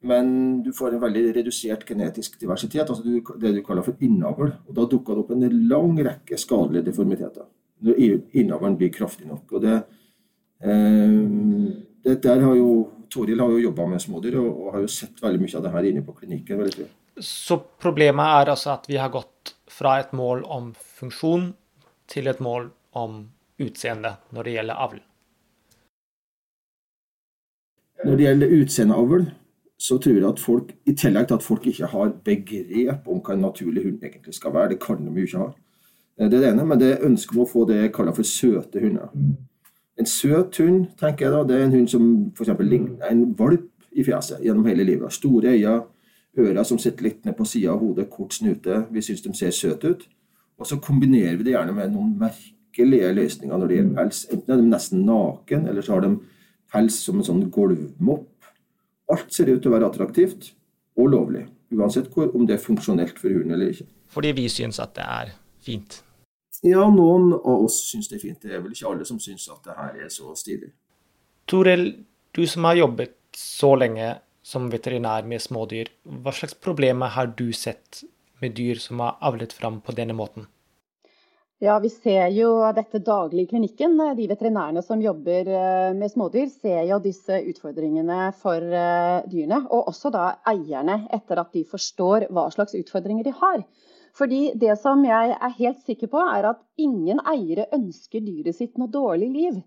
men 0.04 0.32
du 0.66 0.72
får 0.76 0.96
en 0.96 1.04
veldig 1.04 1.28
redusert 1.38 1.86
genetisk 1.88 2.40
diversitet, 2.40 2.90
altså 2.90 3.04
du, 3.06 3.20
det 3.40 3.54
du 3.54 3.62
kaller 3.64 3.86
for 3.86 4.02
innavl. 4.04 4.50
Og 4.66 4.74
da 4.76 4.88
dukker 4.90 5.14
det 5.14 5.22
opp 5.22 5.30
en 5.36 5.46
lang 5.70 5.94
rekke 6.00 6.40
skadelige 6.40 6.90
deformiteter 6.90 7.46
når 7.86 7.98
innavlen 8.40 8.76
blir 8.80 8.88
kraftig 8.88 9.28
nok. 9.28 9.52
og 9.52 9.62
det 9.62 9.78
Eh, 10.60 11.22
det 12.04 12.22
der 12.22 12.40
har 12.40 12.54
jo 12.56 12.88
Toril 13.10 13.40
har 13.40 13.50
jo 13.50 13.58
jobba 13.58 13.86
med 13.86 14.00
smådyr 14.00 14.38
og, 14.40 14.66
og, 14.66 14.72
har 14.72 14.80
jo 14.80 14.88
sett 14.90 15.22
veldig 15.22 15.40
mye 15.40 15.56
av 15.56 15.62
det 15.62 15.72
her 15.72 15.88
inne 15.90 16.02
på 16.02 16.12
klinikken. 16.12 16.58
vil 16.58 16.72
jeg. 16.78 16.88
Så 17.20 17.56
problemet 17.80 18.26
er 18.26 18.50
altså 18.52 18.75
at 18.75 18.88
vi 18.88 18.99
har 19.00 19.08
gått 19.14 19.54
fra 19.73 19.96
et 20.00 20.12
mål 20.16 20.44
om 20.52 20.73
funksjon 20.76 21.50
til 22.12 22.28
et 22.28 22.40
mål 22.44 22.68
om 22.96 23.23
utseende 23.62 24.16
når 24.37 24.49
det 24.49 24.56
gjelder 24.56 24.82
avl? 24.87 25.00
Når 28.04 28.16
det 28.16 28.26
gjelder 28.26 28.54
utseendeavl, 28.61 29.26
så 29.78 29.99
tror 29.99 30.16
jeg 30.16 30.28
at 30.28 30.40
folk, 30.40 30.73
i 30.85 30.92
tillegg 30.96 31.28
til 31.28 31.38
at 31.38 31.44
folk 31.44 31.66
ikke 31.68 31.88
har 31.92 32.12
begrep 32.25 33.08
om 33.08 33.20
hva 33.25 33.35
en 33.35 33.44
naturlig 33.44 33.85
hund 33.85 34.04
egentlig 34.04 34.37
skal 34.37 34.54
være, 34.54 34.75
det 34.75 34.80
kan 34.85 35.00
de 35.00 35.12
jo 35.16 35.26
ikke 35.28 35.40
ha. 35.40 35.49
Det 36.16 36.26
er 36.26 36.32
det 36.32 36.50
ene, 36.50 36.64
men 36.64 36.80
det 36.80 36.94
ønsker 37.04 37.37
vi 37.37 37.42
å 37.44 37.49
få 37.49 37.66
det 37.68 37.80
jeg 37.80 37.92
kaller 37.96 38.16
for 38.16 38.28
søte 38.28 38.80
hunder. 38.80 39.11
En 39.96 40.08
søt 40.08 40.56
hund 40.61 40.87
tenker 41.00 41.26
jeg 41.26 41.35
da, 41.35 41.42
det 41.49 41.56
er 41.56 41.66
en 41.66 41.75
hund 41.76 41.90
som 41.92 42.06
f.eks. 42.37 42.52
ligner 42.61 43.11
en 43.11 43.26
valp 43.37 43.68
i 43.96 44.04
fjeset 44.04 44.44
gjennom 44.44 44.68
hele 44.68 44.85
livet. 44.85 45.12
Store 45.12 45.52
øyne, 45.52 45.76
ører 46.38 46.64
som 46.69 46.78
sitter 46.81 47.09
litt 47.09 47.25
ned 47.25 47.37
på 47.38 47.47
sida 47.49 47.73
av 47.73 47.81
hodet, 47.81 48.09
kort 48.12 48.37
snute. 48.37 48.85
Vi 48.93 49.02
syns 49.05 49.25
de 49.25 49.33
ser 49.37 49.55
søte 49.55 49.93
ut. 49.93 50.07
Og 50.57 50.69
så 50.69 50.78
kombinerer 50.81 51.37
vi 51.37 51.49
det 51.49 51.57
gjerne 51.57 51.75
med 51.76 51.93
noen 51.93 52.14
merkelige 52.21 53.12
løsninger 53.16 53.61
når 53.61 53.69
det 53.69 53.78
gjelder 53.78 53.99
pels. 53.99 54.23
Enten 54.33 54.55
er 54.55 54.62
de 54.62 54.71
nesten 54.71 55.05
naken, 55.09 55.69
eller 55.69 55.85
så 55.85 55.97
har 55.97 56.07
de 56.07 56.14
pels 56.73 56.97
som 57.05 57.21
en 57.21 57.28
sånn 57.28 57.45
gulvmopp. 57.52 58.49
Alt 59.12 59.35
ser 59.35 59.52
ut 59.52 59.61
til 59.62 59.71
å 59.71 59.76
være 59.76 59.90
attraktivt 59.90 60.50
og 60.97 61.12
lovlig, 61.12 61.45
uansett 61.76 62.09
hvor, 62.14 62.33
om 62.35 62.47
det 62.49 62.57
er 62.57 62.64
funksjonelt 62.64 63.21
for 63.21 63.31
hunden 63.31 63.55
eller 63.55 63.75
ikke. 63.75 63.87
Fordi 64.11 64.33
vi 64.35 64.49
syns 64.50 64.81
at 64.83 64.97
det 64.97 65.05
er 65.05 65.33
fint? 65.62 66.00
Ja, 66.64 66.87
noen 66.90 67.31
av 67.37 67.66
oss 67.66 67.83
syns 67.90 68.09
det 68.11 68.19
er 68.19 68.25
fint. 68.25 68.40
Det 68.43 68.57
er 68.57 68.62
vel 68.64 68.73
ikke 68.75 68.88
alle 68.90 69.07
som 69.07 69.21
syns 69.23 69.45
at 69.52 69.66
det 69.66 69.76
her 69.76 69.99
er 70.07 70.11
så 70.12 70.33
stilig. 70.38 70.73
Toril, 71.47 71.90
du 72.35 72.43
som 72.49 72.66
har 72.66 72.81
jobbet 72.81 73.19
så 73.37 73.75
lenge 73.78 74.14
som 74.46 74.68
veterinær 74.70 75.26
med 75.26 75.42
smådyr, 75.42 75.90
hva 76.22 76.34
slags 76.34 76.54
problemer 76.62 77.10
har 77.16 77.32
du 77.38 77.48
sett 77.52 78.04
med 78.42 78.54
dyr 78.54 78.78
som 78.82 79.00
er 79.02 79.16
avlet 79.26 79.54
fram 79.56 79.80
på 79.82 79.94
denne 79.96 80.14
måten? 80.14 80.46
Ja, 81.58 81.78
Vi 81.80 81.88
ser 81.88 82.28
jo 82.36 82.50
dette 82.76 83.00
daglig 83.00 83.46
i 83.46 83.48
klinikken. 83.48 83.96
De 84.18 84.26
veterinærene 84.28 84.82
som 84.84 85.00
jobber 85.00 85.48
eh, 85.48 85.94
med 85.96 86.12
smådyr, 86.12 86.50
ser 86.52 86.82
jo 86.84 86.98
disse 87.00 87.38
utfordringene 87.48 88.26
for 88.42 88.60
eh, 88.60 89.24
dyrene. 89.32 89.62
Og 89.72 89.88
også 89.88 90.12
da 90.12 90.26
eierne, 90.52 90.98
etter 91.16 91.40
at 91.40 91.56
de 91.56 91.64
forstår 91.64 92.28
hva 92.28 92.44
slags 92.52 92.76
utfordringer 92.76 93.24
de 93.24 93.32
har. 93.40 93.64
Fordi 94.16 94.52
det 94.56 94.76
som 94.82 95.00
jeg 95.04 95.32
er 95.32 95.56
helt 95.56 95.80
sikker 95.88 96.12
på, 96.12 96.20
er 96.20 96.50
at 96.52 96.60
ingen 96.76 97.24
eiere 97.24 97.70
ønsker 97.72 98.20
dyret 98.20 98.60
sitt 98.60 98.76
noe 98.76 98.92
dårlig 98.92 99.32
liv. 99.32 99.58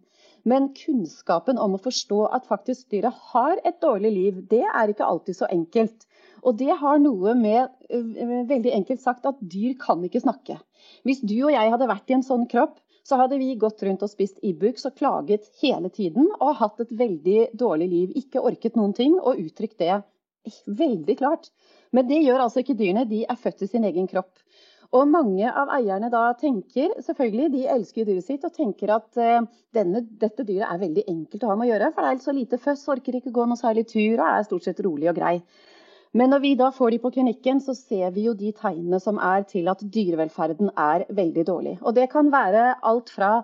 Men 0.48 0.69
kunnskapen 0.77 1.60
om 1.60 1.75
å 1.75 1.81
forstå 1.81 2.19
at 2.36 2.48
faktisk 2.50 2.89
dyret 2.93 3.15
har 3.31 3.60
et 3.63 3.79
dårlig 3.81 4.12
liv, 4.15 4.43
det 4.51 4.63
er 4.63 4.91
ikke 4.91 5.08
alltid 5.08 5.39
så 5.39 5.50
enkelt. 5.51 6.05
Og 6.43 6.58
det 6.60 6.75
har 6.81 7.00
noe 7.03 7.34
med, 7.36 7.69
eh, 7.89 8.36
veldig 8.48 8.74
enkelt 8.74 9.01
sagt, 9.01 9.25
at 9.25 9.39
dyr 9.41 9.75
kan 9.79 10.03
ikke 10.03 10.22
snakke. 10.24 10.60
Hvis 11.03 11.22
du 11.22 11.36
og 11.43 11.51
jeg 11.51 11.72
hadde 11.72 11.89
vært 11.89 12.10
i 12.10 12.13
en 12.13 12.24
sånn 12.24 12.48
kropp, 12.48 12.79
så 13.03 13.17
hadde 13.17 13.39
vi 13.41 13.55
gått 13.55 13.81
rundt 13.84 14.03
og 14.05 14.12
spist 14.12 14.39
Ibux 14.46 14.86
og 14.86 14.96
klaget 14.96 15.50
hele 15.62 15.89
tiden 15.89 16.29
og 16.39 16.55
hatt 16.62 16.79
et 16.79 16.91
veldig 16.91 17.58
dårlig 17.58 17.89
liv. 17.89 18.10
Ikke 18.15 18.43
orket 18.43 18.75
noen 18.75 18.93
ting 18.93 19.17
og 19.19 19.39
uttrykt 19.39 19.79
det 19.79 20.03
veldig 20.67 21.17
klart. 21.17 21.50
Men 21.91 22.08
det 22.08 22.22
gjør 22.22 22.46
altså 22.46 22.62
ikke 22.62 22.77
dyrene. 22.77 23.08
De 23.10 23.24
er 23.25 23.39
født 23.39 23.65
i 23.65 23.67
sin 23.72 23.88
egen 23.89 24.08
kropp. 24.08 24.31
Og 24.98 25.05
mange 25.05 25.46
av 25.46 25.69
eierne 25.75 26.08
da 26.10 26.24
tenker, 26.34 26.96
selvfølgelig, 27.05 27.50
de 27.53 27.65
elsker 27.69 28.08
dyret 28.08 28.25
sitt 28.25 28.46
og 28.48 28.55
tenker 28.55 28.89
at 28.96 29.19
uh, 29.22 29.43
denne, 29.75 30.01
dette 30.22 30.46
dyret 30.48 30.65
er 30.65 30.81
veldig 30.81 31.03
enkelt 31.12 31.46
å 31.46 31.51
ha 31.51 31.58
med 31.60 31.67
å 31.67 31.69
gjøre. 31.69 31.91
For 31.93 32.05
det 32.05 32.13
er 32.15 32.24
så 32.24 32.34
lite 32.34 32.58
føss, 32.62 32.88
orker 32.89 33.19
ikke 33.19 33.34
gå 33.36 33.46
noe 33.46 33.60
særlig 33.60 33.86
tur 33.91 34.15
og 34.15 34.25
er 34.25 34.48
stort 34.48 34.65
sett 34.65 34.81
rolig 34.86 35.12
og 35.12 35.19
grei. 35.19 35.36
Men 36.17 36.34
når 36.34 36.41
vi 36.41 36.55
da 36.58 36.72
får 36.74 36.96
de 36.96 37.01
på 37.03 37.12
klinikken, 37.13 37.60
så 37.62 37.75
ser 37.77 38.10
vi 38.15 38.25
jo 38.25 38.34
de 38.34 38.50
tegnene 38.58 38.98
som 39.03 39.19
er 39.22 39.46
til 39.50 39.69
at 39.69 39.84
dyrevelferden 39.93 40.72
er 40.74 41.05
veldig 41.13 41.46
dårlig. 41.46 41.75
Og 41.86 41.93
det 41.93 42.08
kan 42.10 42.31
være 42.34 42.72
alt 42.81 43.13
fra 43.13 43.43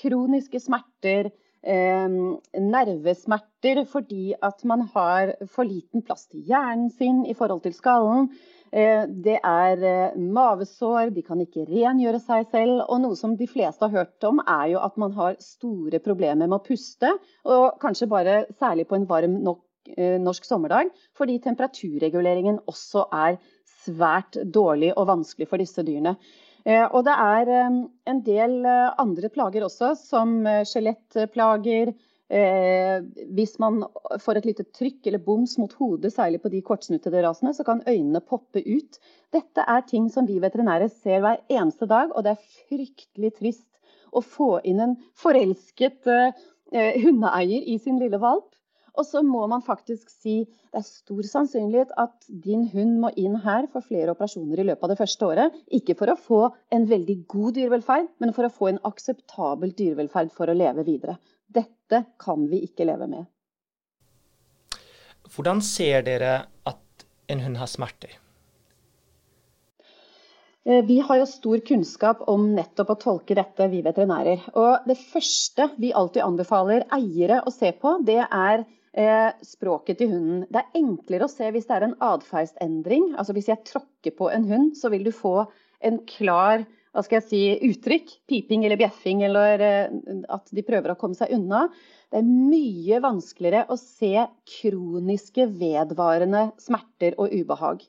kroniske 0.00 0.62
smerter, 0.64 1.28
eh, 1.28 1.40
nervesmerter 1.64 3.84
fordi 3.90 4.34
at 4.42 4.64
man 4.64 4.80
har 4.94 5.34
for 5.50 5.64
liten 5.66 6.02
plass 6.06 6.26
til 6.30 6.40
hjernen 6.46 6.90
sin 6.90 7.24
i 7.26 7.34
forhold 7.34 7.62
til 7.64 7.74
skallen. 7.74 8.28
Eh, 8.72 9.06
det 9.08 9.38
er 9.40 9.82
eh, 9.86 10.16
mavesår, 10.18 11.10
de 11.14 11.22
kan 11.22 11.40
ikke 11.40 11.66
rengjøre 11.70 12.20
seg 12.20 12.46
selv. 12.52 12.82
Og 12.90 13.00
noe 13.02 13.16
som 13.18 13.36
de 13.38 13.46
fleste 13.48 13.86
har 13.86 14.04
hørt 14.04 14.24
om, 14.26 14.40
er 14.42 14.66
jo 14.74 14.80
at 14.82 14.96
man 15.00 15.12
har 15.16 15.36
store 15.42 15.98
problemer 16.02 16.46
med 16.46 16.58
å 16.58 16.66
puste. 16.66 17.12
Og 17.46 17.78
kanskje 17.82 18.10
bare 18.10 18.44
særlig 18.58 18.86
på 18.90 18.98
en 18.98 19.08
varm 19.08 19.42
nok 19.46 19.66
Eh, 19.94 20.18
norsk 20.20 20.44
sommerdag, 20.44 20.90
fordi 21.14 21.38
temperaturreguleringen 21.44 22.58
også 22.70 23.06
er 23.14 23.38
svært 23.84 24.38
dårlig 24.54 24.90
og 24.96 25.06
vanskelig 25.12 25.48
for 25.50 25.62
disse 25.62 25.84
dyrene. 25.86 26.16
Eh, 26.66 26.84
og 26.90 27.04
det 27.06 27.14
er 27.14 27.52
eh, 27.54 27.78
en 28.10 28.20
del 28.26 28.58
andre 28.66 29.30
plager 29.32 29.66
også, 29.68 29.94
som 29.98 30.42
skjelettplager. 30.66 31.94
Hvis 32.26 33.52
man 33.62 33.84
får 34.18 34.40
et 34.40 34.46
lite 34.48 34.64
trykk 34.74 35.06
eller 35.06 35.22
boms 35.22 35.52
mot 35.62 35.70
hodet, 35.78 36.10
særlig 36.10 36.40
på 36.42 36.50
de 36.50 36.58
kortsnuttede 36.66 37.20
rasene, 37.22 37.52
så 37.54 37.62
kan 37.62 37.84
øynene 37.86 38.18
poppe 38.18 38.64
ut. 38.66 38.98
Dette 39.30 39.62
er 39.62 39.84
ting 39.86 40.08
som 40.10 40.26
vi 40.26 40.40
veterinære 40.42 40.88
ser 40.90 41.22
hver 41.22 41.38
eneste 41.46 41.86
dag, 41.86 42.10
og 42.10 42.26
det 42.26 42.32
er 42.34 42.48
fryktelig 42.66 43.30
trist 43.36 43.70
å 44.10 44.24
få 44.26 44.56
inn 44.66 44.82
en 44.82 44.96
forelsket 45.22 46.10
hundeeier 46.74 47.62
i 47.62 47.78
sin 47.78 48.02
lille 48.02 48.18
valp 48.18 48.50
og 48.96 49.06
så 49.06 49.22
må 49.24 49.44
man 49.50 49.64
faktisk 49.64 50.10
si 50.10 50.38
det 50.46 50.80
er 50.80 50.86
stor 50.88 51.28
sannsynlighet 51.28 51.92
at 52.00 52.26
din 52.28 52.66
hund 52.72 52.98
må 53.00 53.12
inn 53.20 53.38
her 53.44 53.68
for 53.72 53.84
flere 53.84 54.12
operasjoner 54.12 54.60
i 54.60 54.66
løpet 54.70 54.84
av 54.84 54.92
det 54.92 54.98
første 54.98 55.28
året. 55.28 55.54
Ikke 55.72 55.96
for 55.96 56.12
å 56.12 56.18
få 56.20 56.40
en 56.74 56.84
veldig 56.90 57.16
god 57.32 57.56
dyrevelferd, 57.56 58.10
men 58.20 58.34
for 58.36 58.48
å 58.48 58.52
få 58.52 58.68
en 58.72 58.82
akseptabel 58.88 59.72
dyrevelferd 59.78 60.34
for 60.36 60.52
å 60.52 60.58
leve 60.58 60.84
videre. 60.88 61.16
Dette 61.46 62.02
kan 62.20 62.44
vi 62.50 62.64
ikke 62.66 62.88
leve 62.88 63.08
med. 63.08 63.24
Hvordan 65.32 65.64
ser 65.64 66.04
dere 66.06 66.36
at 66.68 67.08
en 67.32 67.42
hund 67.46 67.58
har 67.60 67.70
smerter? 67.70 68.18
Eh, 70.66 70.84
vi 70.84 70.98
har 70.98 71.20
jo 71.20 71.26
stor 71.30 71.60
kunnskap 71.66 72.24
om 72.30 72.48
nettopp 72.54 72.88
å 72.90 72.98
tolke 72.98 73.36
dette, 73.38 73.68
vi 73.70 73.84
veterinærer. 73.86 74.48
Og 74.58 74.88
det 74.88 74.98
første 74.98 75.68
vi 75.78 75.92
alltid 75.94 76.24
anbefaler 76.24 76.88
eiere 76.96 77.42
å 77.46 77.52
se 77.54 77.70
på, 77.70 78.00
det 78.06 78.24
er 78.24 78.64
språket 79.44 79.98
til 80.00 80.08
hunden. 80.14 80.46
Det 80.48 80.62
er 80.62 80.78
enklere 80.80 81.26
å 81.26 81.32
se 81.32 81.50
hvis 81.52 81.66
det 81.68 81.74
er 81.76 81.84
en 81.84 81.98
atferdsendring. 82.00 83.10
Altså 83.20 83.34
hvis 83.36 83.50
jeg 83.50 83.64
tråkker 83.68 84.14
på 84.16 84.30
en 84.32 84.46
hund, 84.48 84.70
så 84.78 84.88
vil 84.92 85.04
du 85.04 85.12
få 85.12 85.42
en 85.84 85.98
klar 86.08 86.64
hva 86.96 87.04
skal 87.04 87.20
jeg 87.20 87.26
si, 87.28 87.40
uttrykk. 87.68 88.14
Piping 88.30 88.64
eller 88.64 88.80
bjeffing, 88.80 89.20
eller 89.26 89.60
eh, 89.60 89.98
at 90.32 90.48
de 90.56 90.64
prøver 90.64 90.94
å 90.94 90.98
komme 90.98 91.18
seg 91.18 91.34
unna. 91.36 91.66
Det 92.08 92.22
er 92.22 92.30
mye 92.30 93.02
vanskeligere 93.04 93.66
å 93.68 93.76
se 93.76 94.14
kroniske, 94.56 95.44
vedvarende 95.60 96.48
smerter 96.62 97.18
og 97.20 97.34
ubehag. 97.36 97.84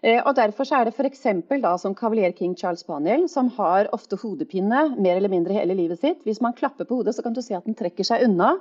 Eh, 0.00 0.22
og 0.22 0.32
Derfor 0.38 0.64
er 0.72 0.88
det 0.88 0.94
f.eks. 0.96 1.26
som 1.82 1.96
kavalier 1.98 2.32
King 2.36 2.56
Charles 2.56 2.80
Spaniel, 2.86 3.28
som 3.28 3.52
har 3.58 3.90
ofte 3.92 4.16
hodepine 4.22 4.86
mer 4.96 5.18
eller 5.18 5.32
mindre 5.32 5.58
hele 5.58 5.76
livet 5.76 6.00
sitt. 6.00 6.24
Hvis 6.24 6.40
man 6.40 6.56
klapper 6.56 6.88
på 6.88 7.02
hodet, 7.02 7.18
så 7.18 7.26
kan 7.26 7.36
du 7.36 7.42
se 7.44 7.58
at 7.58 7.68
den 7.68 7.76
trekker 7.76 8.08
seg 8.08 8.24
unna. 8.24 8.54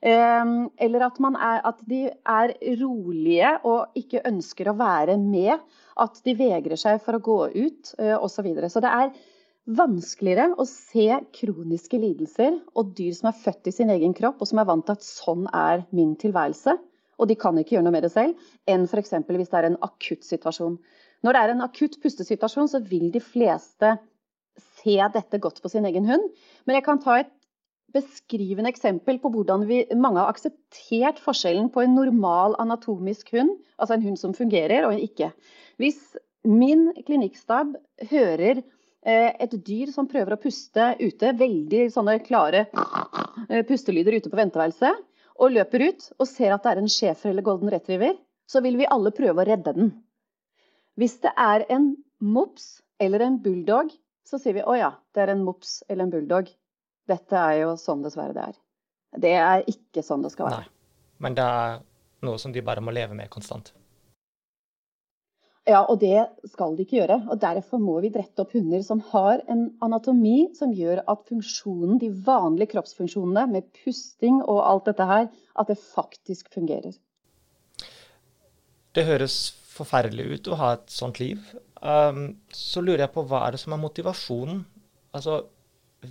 Ehm, 0.00 0.70
eller 0.80 1.04
at, 1.04 1.18
er, 1.20 1.60
at, 1.68 1.80
de 1.88 2.06
er 2.08 2.54
rolige 2.80 3.50
og 3.68 3.98
ikke 4.00 4.22
ønsker 4.30 4.70
å 4.70 4.78
være 4.78 5.18
med. 5.20 5.60
At 6.00 6.22
de 6.24 6.36
vegrer 6.38 6.80
seg 6.80 7.02
for 7.04 7.18
å 7.18 7.24
gå 7.24 7.40
ut 7.52 7.92
osv. 7.98 8.32
Så, 8.32 8.46
videre. 8.46 8.70
så 8.72 8.80
det 8.80 8.92
er 8.94 9.12
vanskeligere 9.76 10.54
å 10.58 10.64
se 10.66 11.06
kroniske 11.36 11.98
lidelser 12.00 12.56
og 12.78 12.94
dyr 12.96 13.12
som 13.16 13.28
er 13.30 13.40
født 13.42 13.68
i 13.70 13.74
sin 13.74 13.92
egen 13.92 14.14
kropp 14.16 14.40
og 14.40 14.48
som 14.48 14.60
er 14.62 14.68
vant 14.70 14.86
til 14.86 14.96
at 14.96 15.06
sånn 15.06 15.44
er 15.54 15.84
min 15.94 16.14
tilværelse, 16.18 16.76
og 17.20 17.28
de 17.28 17.36
kan 17.38 17.58
ikke 17.60 17.76
gjøre 17.76 17.86
noe 17.86 17.94
med 17.94 18.06
det 18.06 18.12
selv, 18.14 18.38
enn 18.70 18.86
f.eks. 18.88 19.12
hvis 19.28 19.52
det 19.52 19.58
er 19.58 19.68
en 19.68 19.80
akutt 19.84 20.24
situasjon. 20.24 20.78
Når 21.20 21.36
det 21.36 21.42
er 21.42 21.52
en 21.52 21.66
akutt 21.66 21.98
pustesituasjon, 22.00 22.70
så 22.72 22.80
vil 22.80 23.10
de 23.12 23.20
fleste 23.20 23.98
se 24.80 24.96
dette 25.12 25.40
godt 25.44 25.60
på 25.60 25.70
sin 25.72 25.84
egen 25.88 26.08
hund. 26.08 26.24
Men 26.64 26.78
jeg 26.78 26.86
kan 26.86 27.02
ta 27.02 27.18
et 27.20 27.30
beskrivende 27.94 28.70
eksempel 28.70 29.18
på 29.22 29.30
hvordan 29.34 29.66
vi, 29.68 29.82
mange 29.98 30.22
har 30.22 30.30
akseptert 30.32 31.20
forskjellen 31.22 31.70
på 31.74 31.84
en 31.84 31.96
normal 31.98 32.56
anatomisk 32.62 33.32
hund, 33.34 33.56
altså 33.80 33.96
en 33.96 34.04
hund 34.08 34.20
som 34.20 34.34
fungerer, 34.36 34.86
og 34.86 34.94
en 34.94 35.04
ikke. 35.04 35.30
Hvis 35.80 36.00
min 36.46 36.88
klinikkstab 37.06 37.74
hører 38.10 38.62
eh, 38.62 39.30
et 39.32 39.56
dyr 39.66 39.92
som 39.94 40.08
prøver 40.10 40.36
å 40.36 40.40
puste 40.40 40.92
ute, 41.00 41.34
veldig 41.36 41.86
sånne 41.92 42.18
klare 42.24 42.66
eh, 43.48 43.64
pustelyder 43.68 44.20
ute 44.20 44.32
på 44.32 44.40
venteværelset, 44.40 45.06
og 45.40 45.54
løper 45.56 45.86
ut 45.88 46.06
og 46.18 46.28
ser 46.28 46.52
at 46.52 46.64
det 46.64 46.74
er 46.74 46.82
en 46.82 46.92
schæfer 46.92 47.32
eller 47.32 47.46
golden 47.46 47.72
retriever, 47.72 48.16
så 48.50 48.60
vil 48.64 48.76
vi 48.80 48.88
alle 48.90 49.12
prøve 49.14 49.40
å 49.40 49.48
redde 49.48 49.72
den. 49.76 49.92
Hvis 51.00 51.20
det 51.24 51.32
er 51.38 51.64
en 51.72 51.94
mops 52.20 52.80
eller 53.00 53.24
en 53.24 53.38
bulldog, 53.40 53.92
så 54.26 54.38
sier 54.38 54.58
vi 54.58 54.64
å 54.66 54.74
ja, 54.76 54.90
det 55.14 55.24
er 55.24 55.32
en 55.32 55.44
mops 55.46 55.80
eller 55.88 56.04
en 56.04 56.12
bulldog. 56.12 56.50
Dette 57.10 57.42
er 57.50 57.62
jo 57.64 57.74
sånn 57.80 58.04
dessverre 58.06 58.36
det 58.36 58.46
er. 58.46 58.58
Det 59.20 59.34
er 59.42 59.66
ikke 59.70 60.04
sånn 60.06 60.22
det 60.22 60.32
skal 60.34 60.50
være. 60.50 60.64
Nei. 60.64 61.18
Men 61.20 61.36
det 61.36 61.44
er 61.44 61.80
noe 62.26 62.40
som 62.40 62.54
de 62.54 62.62
bare 62.64 62.82
må 62.84 62.94
leve 62.94 63.16
med 63.18 63.30
konstant. 63.32 63.72
Ja, 65.68 65.82
og 65.84 66.00
det 66.00 66.24
skal 66.48 66.74
de 66.74 66.86
ikke 66.86 66.98
gjøre. 66.98 67.18
Og 67.30 67.40
Derfor 67.42 67.82
må 67.82 67.98
vi 68.02 68.10
drette 68.12 68.42
opp 68.42 68.54
hunder 68.56 68.82
som 68.82 69.02
har 69.12 69.42
en 69.50 69.66
anatomi 69.84 70.50
som 70.56 70.72
gjør 70.74 71.02
at 71.10 71.22
funksjonen, 71.28 71.98
de 72.00 72.10
vanlige 72.26 72.72
kroppsfunksjonene 72.74 73.44
med 73.52 73.68
pusting 73.82 74.40
og 74.40 74.62
alt 74.64 74.88
dette 74.88 75.06
her, 75.10 75.28
at 75.30 75.70
det 75.70 75.78
faktisk 75.82 76.50
fungerer. 76.54 76.96
Det 78.96 79.06
høres 79.06 79.36
forferdelig 79.70 80.26
ut 80.32 80.50
å 80.50 80.58
ha 80.58 80.72
et 80.78 80.90
sånt 80.92 81.20
liv. 81.22 81.44
Um, 81.80 82.40
så 82.52 82.82
lurer 82.82 83.04
jeg 83.04 83.14
på 83.14 83.24
hva 83.28 83.44
er 83.46 83.54
det 83.54 83.62
som 83.62 83.76
er 83.76 83.84
motivasjonen? 83.84 84.64
Altså, 85.14 85.44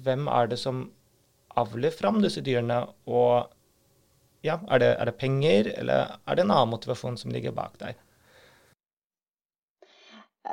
hvem 0.03 0.27
er 0.31 0.51
det 0.51 0.60
som 0.62 0.88
avler 1.60 1.93
fram 1.93 2.22
disse 2.24 2.43
dyrene? 2.46 2.84
Og 3.10 3.50
ja, 4.46 4.60
er 4.69 4.81
det, 4.81 4.91
er 4.96 5.10
det 5.10 5.17
penger, 5.19 5.74
eller 5.79 6.19
er 6.25 6.38
det 6.38 6.46
en 6.46 6.53
annen 6.53 6.75
motivasjon 6.75 7.17
som 7.19 7.34
ligger 7.34 7.55
bak 7.55 7.79
der? 7.81 7.98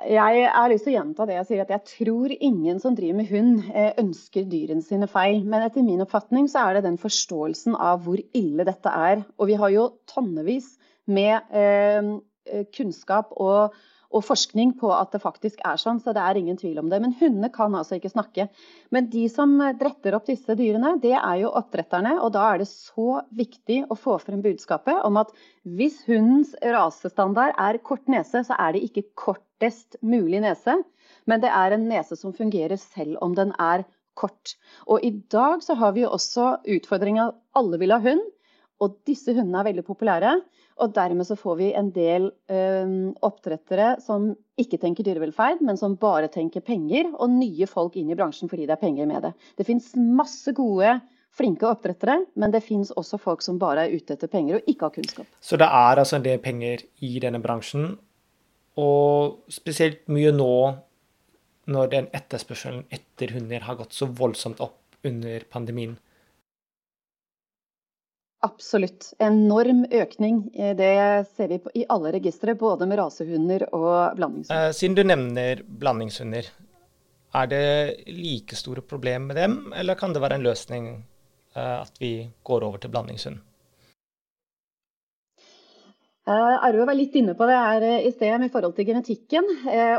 Jeg 0.04 0.48
har 0.52 0.68
lyst 0.68 0.84
til 0.84 0.92
å 0.92 0.96
gjenta 0.98 1.24
det 1.28 1.36
jeg 1.38 1.46
sier, 1.48 1.60
at 1.62 1.70
jeg 1.72 1.88
tror 1.88 2.32
ingen 2.34 2.80
som 2.82 2.96
driver 2.98 3.16
med 3.20 3.30
hund, 3.30 3.68
eh, 3.70 3.92
ønsker 4.02 4.44
dyrene 4.50 4.84
sine 4.84 5.06
feil. 5.08 5.44
Men 5.46 5.64
etter 5.64 5.86
min 5.86 6.02
oppfatning 6.04 6.50
så 6.52 6.66
er 6.66 6.76
det 6.76 6.88
den 6.88 6.98
forståelsen 7.00 7.78
av 7.78 8.02
hvor 8.04 8.20
ille 8.36 8.66
dette 8.66 8.92
er. 8.92 9.22
Og 9.38 9.48
vi 9.52 9.56
har 9.60 9.72
jo 9.72 9.86
tonnevis 10.10 10.74
med 11.06 11.38
eh, 11.54 12.10
kunnskap 12.76 13.32
og 13.40 13.76
og 14.16 14.24
forskning 14.24 14.72
på 14.80 14.90
at 14.94 15.12
det 15.12 15.20
faktisk 15.22 15.60
er 15.66 15.78
sånn, 15.80 15.98
så 16.00 16.14
det 16.16 16.22
er 16.22 16.38
ingen 16.40 16.58
tvil 16.58 16.80
om 16.80 16.88
det. 16.90 17.00
Men 17.04 17.14
hundene 17.18 17.50
kan 17.52 17.74
altså 17.76 17.98
ikke 17.98 18.12
snakke. 18.12 18.48
Men 18.94 19.10
de 19.12 19.26
som 19.32 19.52
dretter 19.78 20.16
opp 20.16 20.28
disse 20.30 20.56
dyrene, 20.58 20.96
det 21.02 21.14
er 21.18 21.42
jo 21.42 21.52
oppdretterne. 21.58 22.16
Og 22.24 22.32
da 22.36 22.46
er 22.52 22.62
det 22.62 22.70
så 22.70 23.20
viktig 23.36 23.82
å 23.92 23.98
få 23.98 24.18
frem 24.22 24.42
budskapet 24.44 25.04
om 25.06 25.20
at 25.20 25.32
hvis 25.66 26.00
hundens 26.08 26.54
rasestandard 26.64 27.56
er 27.60 27.80
kort 27.84 28.06
nese, 28.10 28.44
så 28.46 28.56
er 28.58 28.76
det 28.76 28.86
ikke 28.88 29.08
kortest 29.26 29.98
mulig 30.04 30.42
nese, 30.44 30.78
men 31.26 31.42
det 31.42 31.50
er 31.52 31.74
en 31.74 31.86
nese 31.90 32.16
som 32.18 32.34
fungerer 32.36 32.78
selv 32.80 33.18
om 33.24 33.34
den 33.36 33.52
er 33.62 33.84
kort. 34.16 34.56
Og 34.88 35.04
i 35.04 35.12
dag 35.32 35.62
så 35.64 35.76
har 35.78 35.94
vi 35.96 36.06
også 36.08 36.56
utfordringa 36.76 37.30
alle 37.58 37.80
vil 37.82 37.94
ha 37.94 38.00
hund. 38.02 38.24
Og 38.82 38.98
disse 39.08 39.32
hundene 39.32 39.62
er 39.62 39.70
veldig 39.70 39.86
populære. 39.86 40.34
Og 40.76 40.92
dermed 40.92 41.24
så 41.24 41.38
får 41.40 41.54
vi 41.56 41.70
en 41.78 41.88
del 41.94 42.28
øh, 42.52 42.94
oppdrettere 43.24 43.94
som 44.04 44.28
ikke 44.60 44.78
tenker 44.82 45.06
dyrevelferd, 45.06 45.62
men 45.64 45.78
som 45.80 45.96
bare 46.00 46.28
tenker 46.32 46.64
penger, 46.64 47.08
og 47.16 47.32
nye 47.32 47.68
folk 47.70 47.96
inn 47.96 48.10
i 48.12 48.16
bransjen 48.18 48.50
fordi 48.52 48.66
det 48.68 48.76
er 48.76 48.82
penger 48.82 49.08
med 49.08 49.24
det. 49.24 49.32
Det 49.56 49.66
fins 49.68 49.94
masse 49.96 50.52
gode, 50.56 50.98
flinke 51.36 51.68
oppdrettere, 51.68 52.18
men 52.36 52.52
det 52.52 52.64
fins 52.64 52.92
også 52.96 53.20
folk 53.20 53.44
som 53.44 53.60
bare 53.60 53.86
er 53.86 53.96
ute 53.96 54.16
etter 54.16 54.30
penger 54.32 54.58
og 54.58 54.68
ikke 54.68 54.88
har 54.88 54.94
kunnskap. 54.94 55.28
Så 55.40 55.58
det 55.60 55.68
er 55.68 56.00
altså 56.00 56.18
en 56.18 56.26
del 56.28 56.40
penger 56.44 56.84
i 57.04 57.16
denne 57.24 57.40
bransjen, 57.44 57.94
og 58.76 59.52
spesielt 59.52 60.04
mye 60.12 60.32
nå 60.36 60.52
når 61.72 61.92
den 61.92 62.08
etterspørselen 62.14 62.84
etter 62.92 63.32
hunder 63.34 63.64
har 63.64 63.78
gått 63.80 63.96
så 63.96 64.08
voldsomt 64.08 64.60
opp 64.64 64.98
under 65.06 65.44
pandemien. 65.50 65.96
Absolutt. 68.46 69.10
Enorm 69.18 69.84
økning. 69.90 70.42
Eh, 70.54 70.74
det 70.78 70.92
ser 71.36 71.50
vi 71.50 71.82
i 71.82 71.86
alle 71.90 72.12
registre, 72.14 72.54
både 72.58 72.86
med 72.86 73.00
rasehunder 73.00 73.66
og 73.72 74.16
blandingshunder. 74.18 74.68
Eh, 74.68 74.76
siden 74.76 74.96
du 74.98 75.02
nevner 75.06 75.64
blandingshunder, 75.66 76.52
er 77.36 77.50
det 77.50 77.66
like 78.06 78.56
store 78.56 78.84
problem 78.84 79.28
med 79.30 79.40
dem, 79.40 79.58
eller 79.76 79.98
kan 79.98 80.14
det 80.14 80.22
være 80.22 80.38
en 80.38 80.46
løsning 80.46 80.88
eh, 81.56 81.76
at 81.82 82.00
vi 82.00 82.30
går 82.46 82.64
over 82.68 82.82
til 82.82 82.94
blandingshund? 82.94 83.42
Arve 86.26 86.82
var 86.88 86.96
litt 86.98 87.14
inne 87.14 87.36
på 87.38 87.46
det 87.46 87.54
her 87.54 87.84
i 88.02 88.10
sted 88.10 88.32
med 88.42 88.50
forhold 88.50 88.72
til 88.74 88.88
genetikken 88.88 89.44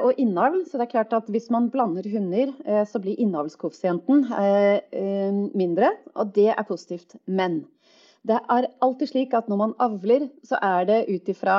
og 0.03 0.17
innavl. 0.19 0.57
Så 0.67 0.75
det 0.75 0.83
er 0.83 0.91
klart 0.91 1.13
at 1.15 1.29
Hvis 1.31 1.47
man 1.55 1.69
blander 1.71 2.03
hunder, 2.11 2.51
så 2.83 2.99
blir 2.99 3.15
innavlskoeffisienten 3.23 4.25
mindre, 5.55 5.93
og 6.19 6.35
det 6.35 6.49
er 6.51 6.67
positivt. 6.67 7.15
Men 7.31 7.61
det 8.27 8.39
er 8.39 8.69
alltid 8.81 9.11
slik 9.11 9.35
at 9.37 9.49
når 9.51 9.61
man 9.61 9.75
avler, 9.83 10.29
så 10.43 10.59
er 10.63 10.87
det 10.89 11.05
ut 11.09 11.29
ifra 11.29 11.57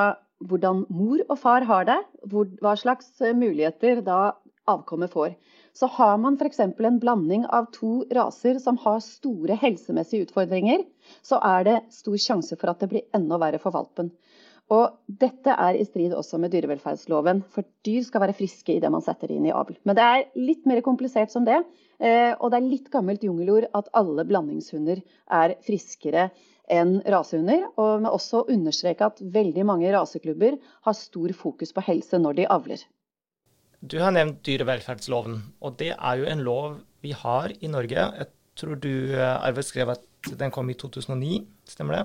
hvordan 0.49 0.85
mor 0.89 1.21
og 1.27 1.39
far 1.39 1.65
har 1.67 1.87
det, 1.87 1.97
hva 2.31 2.75
slags 2.79 3.09
eh, 3.21 3.35
muligheter 3.35 4.03
da 4.05 4.35
avkommet 4.69 5.11
får. 5.11 5.33
Så 5.73 5.87
har 5.95 6.17
man 6.21 6.37
f.eks. 6.39 6.59
en 6.59 6.99
blanding 6.99 7.45
av 7.45 7.69
to 7.75 8.03
raser 8.15 8.59
som 8.63 8.77
har 8.83 9.01
store 9.03 9.57
helsemessige 9.59 10.27
utfordringer, 10.27 10.85
så 11.25 11.39
er 11.45 11.65
det 11.67 11.77
stor 11.93 12.17
sjanse 12.21 12.57
for 12.59 12.71
at 12.71 12.83
det 12.83 12.91
blir 12.91 13.07
enda 13.15 13.39
verre 13.41 13.61
for 13.61 13.75
valpen. 13.75 14.11
Og 14.69 14.99
dette 15.21 15.53
er 15.55 15.79
i 15.79 15.85
strid 15.87 16.13
også 16.13 16.37
med 16.41 16.53
dyrevelferdsloven, 16.53 17.41
for 17.49 17.65
dyr 17.85 18.03
skal 18.05 18.21
være 18.27 18.37
friske 18.37 18.75
i 18.75 18.81
det 18.83 18.91
man 18.93 19.01
setter 19.05 19.31
inn 19.33 19.47
i 19.49 19.53
avl. 19.55 19.79
Men 19.87 19.97
det 19.97 20.05
er 20.05 20.27
litt 20.37 20.67
mer 20.69 20.83
komplisert 20.85 21.33
som 21.33 21.47
det, 21.47 21.63
og 21.99 22.45
det 22.51 22.57
er 22.57 22.67
litt 22.67 22.85
gammelt 22.93 23.23
jungelord 23.27 23.65
at 23.75 23.89
alle 23.97 24.23
blandingshunder 24.23 25.01
er 25.35 25.55
friskere 25.65 26.29
enn 26.71 26.99
rasehunder. 27.03 27.65
Og 27.81 28.05
med 28.05 28.13
også 28.13 28.43
å 28.43 28.47
understreke 28.53 29.09
at 29.09 29.19
veldig 29.19 29.65
mange 29.67 29.91
raseklubber 29.93 30.55
har 30.87 30.97
stor 30.97 31.33
fokus 31.35 31.75
på 31.75 31.83
helse 31.89 32.21
når 32.21 32.39
de 32.39 32.47
avler. 32.55 32.85
Du 33.79 33.95
har 34.03 34.11
nevnt 34.11 34.41
dyrevelferdsloven, 34.43 35.37
og 35.63 35.77
det 35.79 35.93
er 35.95 36.19
jo 36.19 36.27
en 36.27 36.43
lov 36.43 36.79
vi 37.03 37.13
har 37.15 37.53
i 37.55 37.69
Norge. 37.71 37.95
Jeg 37.95 38.27
tror 38.59 38.79
du, 38.83 39.15
eh, 39.15 39.35
Arve, 39.39 39.63
skrev 39.63 39.93
at 39.95 40.03
den 40.39 40.51
kom 40.51 40.69
i 40.69 40.75
2009, 40.75 41.45
stemmer 41.63 41.95
det? 41.95 42.03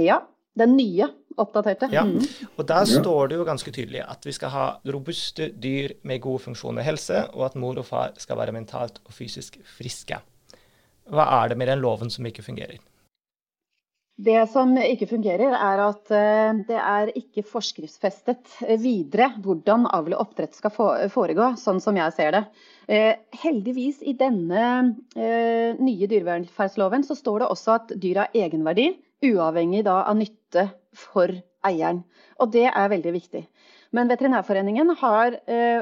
Ja, 0.00 0.22
den 0.58 0.76
nye, 0.78 1.08
oppdaterte. 1.40 1.88
Ja, 1.90 2.04
mm. 2.06 2.22
og 2.54 2.66
Der 2.68 2.86
står 2.86 3.28
det 3.30 3.40
jo 3.40 3.46
ganske 3.46 3.72
tydelig 3.74 4.04
at 4.06 4.26
vi 4.26 4.34
skal 4.36 4.52
ha 4.54 4.66
robuste 4.86 5.50
dyr 5.50 5.96
med 6.06 6.22
god 6.22 6.44
funksjon 6.46 6.78
og 6.78 6.86
helse, 6.86 7.26
og 7.34 7.48
at 7.48 7.58
mor 7.58 7.80
og 7.82 7.88
far 7.88 8.14
skal 8.22 8.38
være 8.38 8.54
mentalt 8.54 9.02
og 9.04 9.14
fysisk 9.16 9.58
friske. 9.76 10.20
Hva 11.10 11.28
er 11.42 11.52
det 11.52 11.60
med 11.60 11.72
den 11.72 11.82
loven 11.82 12.12
som 12.12 12.26
ikke 12.26 12.46
fungerer? 12.46 12.78
Det 14.14 14.44
som 14.46 14.76
ikke 14.78 15.08
fungerer, 15.10 15.56
er 15.58 15.80
at 15.82 16.10
eh, 16.14 16.58
det 16.68 16.76
er 16.78 17.10
ikke 17.18 17.42
forskriftsfestet 17.50 18.52
videre 18.78 19.32
hvordan 19.42 19.88
avl 19.90 20.14
og 20.14 20.28
oppdrett 20.28 20.54
skal 20.54 20.70
foregå, 21.10 21.48
sånn 21.58 21.82
som 21.82 21.98
jeg 21.98 22.14
ser 22.14 22.30
det. 22.36 22.44
Eh, 22.86 23.16
heldigvis 23.42 24.04
i 24.06 24.14
denne 24.14 24.68
eh, 25.18 25.74
nye 25.82 26.06
dyrevelferdsloven 26.06 27.02
så 27.02 27.18
står 27.18 27.42
det 27.42 27.50
også 27.56 27.74
at 27.74 27.90
dyr 27.98 28.22
har 28.22 28.38
egenverdi, 28.38 28.92
uavhengig 29.24 29.86
av 29.90 30.14
nytte 30.18 30.68
for 30.96 31.32
eieren. 31.64 32.02
Og 32.40 32.52
det 32.52 32.68
er 32.70 32.92
veldig 32.92 33.14
viktig. 33.14 33.44
Men 33.94 34.10
Veterinærforeningen 34.10 34.90
har 34.98 35.36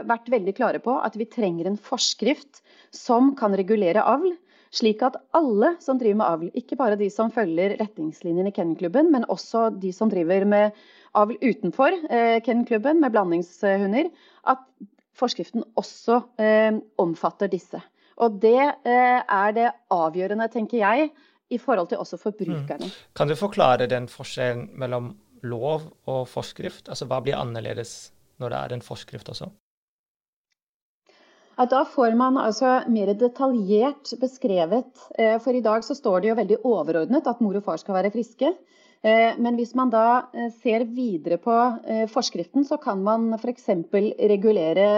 vært 0.04 0.26
veldig 0.28 0.52
klare 0.58 0.82
på 0.84 0.98
at 1.00 1.14
vi 1.16 1.24
trenger 1.32 1.70
en 1.70 1.78
forskrift 1.80 2.60
som 2.92 3.32
kan 3.38 3.56
regulere 3.56 4.04
avl 4.04 4.34
slik 4.72 5.02
at 5.04 5.18
alle 5.36 5.74
som 5.84 6.00
driver 6.00 6.18
med 6.20 6.28
avl, 6.28 6.50
ikke 6.56 6.78
bare 6.80 6.98
de 7.00 7.08
som 7.12 7.30
følger 7.32 7.76
retningslinjene 7.80 8.52
i 8.52 8.56
Kennelklubben, 8.56 9.10
men 9.12 9.28
også 9.32 9.68
de 9.82 9.92
som 9.94 10.10
driver 10.12 10.46
med 10.48 10.78
avl 11.18 11.36
utenfor 11.42 11.96
eh, 12.08 12.38
Kennelklubben 12.44 13.02
med 13.02 13.12
blandingshunder, 13.12 14.08
at 14.48 14.64
forskriften 15.18 15.66
også 15.76 16.22
eh, 16.40 16.80
omfatter 17.02 17.52
disse. 17.52 17.82
Og 18.22 18.40
det 18.40 18.56
eh, 18.88 19.20
er 19.20 19.52
det 19.56 19.68
avgjørende, 19.92 20.48
tenker 20.52 20.80
jeg, 20.80 21.12
i 21.52 21.60
forhold 21.60 21.92
til 21.92 22.00
også 22.02 22.18
forbrukerne. 22.20 22.88
Mm. 22.88 22.96
Kan 23.18 23.30
du 23.30 23.36
forklare 23.38 23.88
den 23.90 24.08
forskjellen 24.10 24.70
mellom 24.80 25.12
lov 25.42 25.90
og 26.08 26.24
forskrift? 26.30 26.88
Altså 26.88 27.08
hva 27.10 27.20
blir 27.22 27.38
annerledes 27.38 28.12
når 28.42 28.54
det 28.54 28.60
er 28.60 28.76
en 28.76 28.84
forskrift 28.84 29.30
også? 29.32 29.50
Ja, 31.58 31.66
da 31.68 31.82
får 31.84 32.14
man 32.16 32.38
altså 32.40 32.78
mer 32.90 33.12
detaljert 33.14 34.14
beskrevet. 34.20 35.02
Eh, 35.18 35.36
for 35.42 35.54
i 35.54 35.62
dag 35.64 35.84
så 35.84 35.94
står 35.94 36.22
det 36.22 36.30
jo 36.30 36.38
veldig 36.38 36.60
overordnet 36.64 37.28
at 37.28 37.42
mor 37.44 37.58
og 37.60 37.66
far 37.66 37.80
skal 37.80 37.98
være 37.98 38.12
friske. 38.14 38.54
Eh, 39.02 39.38
men 39.42 39.58
hvis 39.58 39.74
man 39.78 39.90
da 39.90 40.30
eh, 40.30 40.50
ser 40.62 40.84
videre 40.94 41.40
på 41.42 41.56
forskriften, 42.12 42.66
så 42.68 42.78
kan 42.82 43.02
man 43.02 43.32
f.eks. 43.34 43.68
regulere 44.32 44.88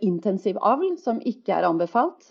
intensiv 0.00 0.60
avl, 0.62 0.96
som 1.02 1.18
ikke 1.18 1.56
er 1.58 1.66
anbefalt 1.68 2.30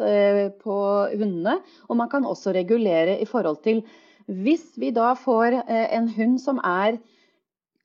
på 0.64 0.78
hundene. 1.12 1.60
Og 1.90 2.00
man 2.00 2.12
kan 2.12 2.26
også 2.26 2.56
regulere 2.56 3.20
i 3.20 3.28
forhold 3.30 3.64
til 3.68 3.84
hvis 4.32 4.78
vi 4.80 4.94
da 4.96 5.12
får 5.18 5.58
en 5.68 6.08
hund 6.16 6.38
som 6.40 6.62
er 6.64 7.02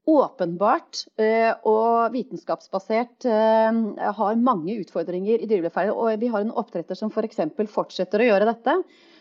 åpenbart 0.07 1.03
eh, 1.19 1.51
og 1.67 2.15
vitenskapsbasert 2.15 3.27
eh, 3.27 3.81
har 4.19 4.39
mange 4.39 4.79
utfordringer 4.81 5.43
i 5.43 5.49
dyrevelferd, 5.51 5.91
og 5.91 6.23
vi 6.23 6.31
har 6.31 6.45
en 6.45 6.55
oppdretter 6.55 6.99
som 6.99 7.11
f.eks. 7.11 7.43
For 7.57 7.73
fortsetter 7.81 8.23
å 8.23 8.29
gjøre 8.31 8.49
dette, 8.53 8.77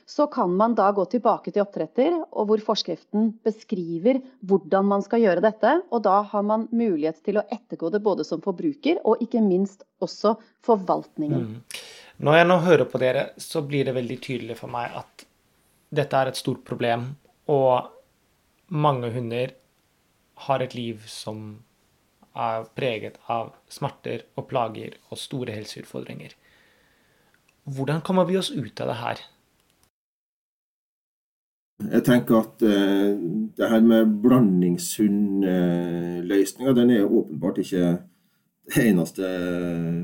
så 0.06 0.28
kan 0.28 0.54
man 0.54 0.76
da 0.78 0.92
gå 0.94 1.04
tilbake 1.10 1.50
til 1.50 1.64
oppdretter, 1.64 2.14
og 2.30 2.50
hvor 2.50 2.62
forskriften 2.62 3.32
beskriver 3.46 4.20
hvordan 4.46 4.86
man 4.86 5.02
skal 5.06 5.24
gjøre 5.24 5.42
dette. 5.42 5.72
Og 5.90 6.04
da 6.06 6.20
har 6.30 6.46
man 6.46 6.68
mulighet 6.70 7.24
til 7.26 7.42
å 7.42 7.46
ettergå 7.50 7.90
det 7.94 8.04
både 8.06 8.26
som 8.28 8.44
forbruker 8.46 9.02
og 9.02 9.24
ikke 9.26 9.42
minst 9.42 9.82
også 10.06 10.36
forvaltningen. 10.66 11.50
Mm. 11.50 11.82
Når 12.22 12.38
jeg 12.38 12.50
nå 12.52 12.60
hører 12.68 12.90
på 12.90 13.02
dere, 13.02 13.26
så 13.42 13.66
blir 13.66 13.90
det 13.90 13.98
veldig 13.98 14.20
tydelig 14.22 14.60
for 14.62 14.72
meg 14.72 14.94
at 15.02 15.26
dette 15.96 16.22
er 16.22 16.30
et 16.30 16.40
stort 16.40 16.62
problem, 16.68 17.16
og 17.50 17.90
mange 18.70 19.10
hunder 19.14 19.58
har 20.46 20.62
et 20.62 20.76
liv 20.78 21.02
som 21.10 21.58
er 22.36 22.66
preget 22.76 23.18
av 23.32 23.54
smerter 23.72 24.26
og 24.36 24.50
plager 24.52 24.98
og 25.10 25.20
store 25.20 25.56
helseutfordringer. 25.56 26.34
Hvordan 27.66 28.04
kommer 28.06 28.28
vi 28.30 28.38
oss 28.38 28.52
ut 28.52 28.82
av 28.84 28.92
det 28.92 28.98
her? 29.02 29.22
Jeg 31.84 32.06
tenker 32.08 32.38
at 32.40 32.62
uh, 32.64 33.20
det 33.58 33.70
her 33.70 33.82
med 33.84 34.22
blandingshundløsninga, 34.24 36.72
uh, 36.72 36.78
den 36.78 36.90
er 36.90 37.04
åpenbart 37.04 37.58
ikke 37.58 37.98
det 38.72 38.90
eneste 38.90 39.24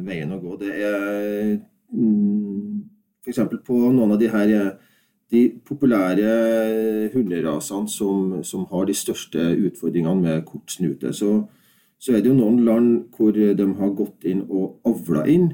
veien 0.06 0.32
å 0.36 0.40
gå. 0.42 0.58
Det 0.60 0.72
er 0.76 1.58
mm, 1.96 2.82
f.eks. 3.24 3.40
på 3.66 3.74
noen 3.88 4.12
av 4.12 4.20
de 4.20 4.28
her 4.34 4.76
de 5.32 5.48
populære 5.66 7.10
hunderasene 7.14 7.90
som, 7.90 8.44
som, 8.44 8.66
har 8.72 8.86
de 8.86 8.96
største 8.98 9.40
utfordringene 9.40 10.22
med 10.22 10.46
kort 10.46 10.74
snute, 10.74 11.14
så, 11.16 11.46
så, 12.00 12.12
er 12.12 12.22
det 12.22 12.32
jo 12.32 12.38
noen 12.38 12.66
land 12.68 13.16
hvor 13.16 13.32
de 13.32 13.68
har 13.80 13.96
gått 13.96 14.28
inn 14.28 14.44
og 14.50 14.82
avla 14.88 15.24
inn 15.32 15.54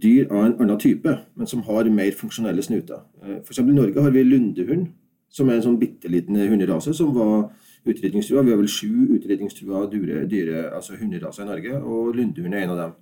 dyr 0.00 0.30
av 0.30 0.46
en 0.46 0.56
annen 0.56 0.80
type, 0.80 1.18
men 1.36 1.46
som 1.46 1.62
har 1.68 1.90
mer 1.92 2.16
funksjonelle 2.16 2.62
snuter. 2.64 3.04
Eh, 3.22 3.36
F.eks. 3.42 3.60
i 3.60 3.76
Norge 3.76 4.02
har 4.02 4.14
vi 4.14 4.24
lundehund, 4.24 4.88
som 5.34 5.50
er 5.50 5.58
en 5.58 5.64
sånn 5.66 5.80
bitte 5.80 6.10
liten 6.10 6.38
hunderase 6.38 6.94
som 6.94 7.10
var 7.14 7.48
utrydningstrua. 7.84 8.44
Vi 8.46 8.54
har 8.54 8.60
vel 8.60 8.70
sju 8.70 9.16
utrydningstrua 9.16 9.84
dyre, 9.90 10.68
altså 10.70 10.96
hunderaser 11.00 11.44
i 11.44 11.48
Norge, 11.48 11.80
og 11.82 12.14
lundehund 12.14 12.54
er 12.54 12.64
en 12.64 12.74
av 12.76 12.82
dem. 12.82 12.94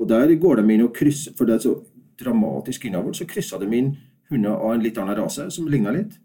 Og 0.00 0.08
Der 0.08 0.34
går 0.34 0.56
de 0.56 0.74
inn 0.74 0.82
og 0.82 0.94
krysser, 0.96 1.32
for 1.36 1.46
det 1.46 1.54
er 1.54 1.64
så 1.68 1.76
dramatisk 2.20 2.84
innavl, 2.84 3.14
så 3.14 3.26
krysser 3.28 3.60
de 3.60 3.76
inn 3.76 3.94
hunder 4.30 4.56
av 4.56 4.74
en 4.74 4.82
litt 4.82 4.98
annen 4.98 5.16
rase, 5.16 5.50
som 5.50 5.68
ligner 5.68 5.94
litt. 5.94 6.18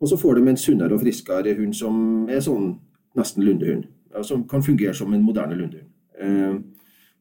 Og 0.00 0.08
så 0.10 0.18
får 0.18 0.38
de 0.38 0.48
en 0.50 0.58
sunnere 0.58 0.94
og 0.96 1.00
friskere 1.00 1.54
hund 1.56 1.76
som 1.78 2.28
er 2.28 2.42
sånn 2.42 2.72
nesten 3.18 3.44
lundehund. 3.46 3.86
Som 4.26 4.46
kan 4.48 4.62
fungere 4.62 4.94
som 4.94 5.12
en 5.14 5.22
moderne 5.24 5.56
lundehund. 5.56 5.88
Eh, 6.18 6.56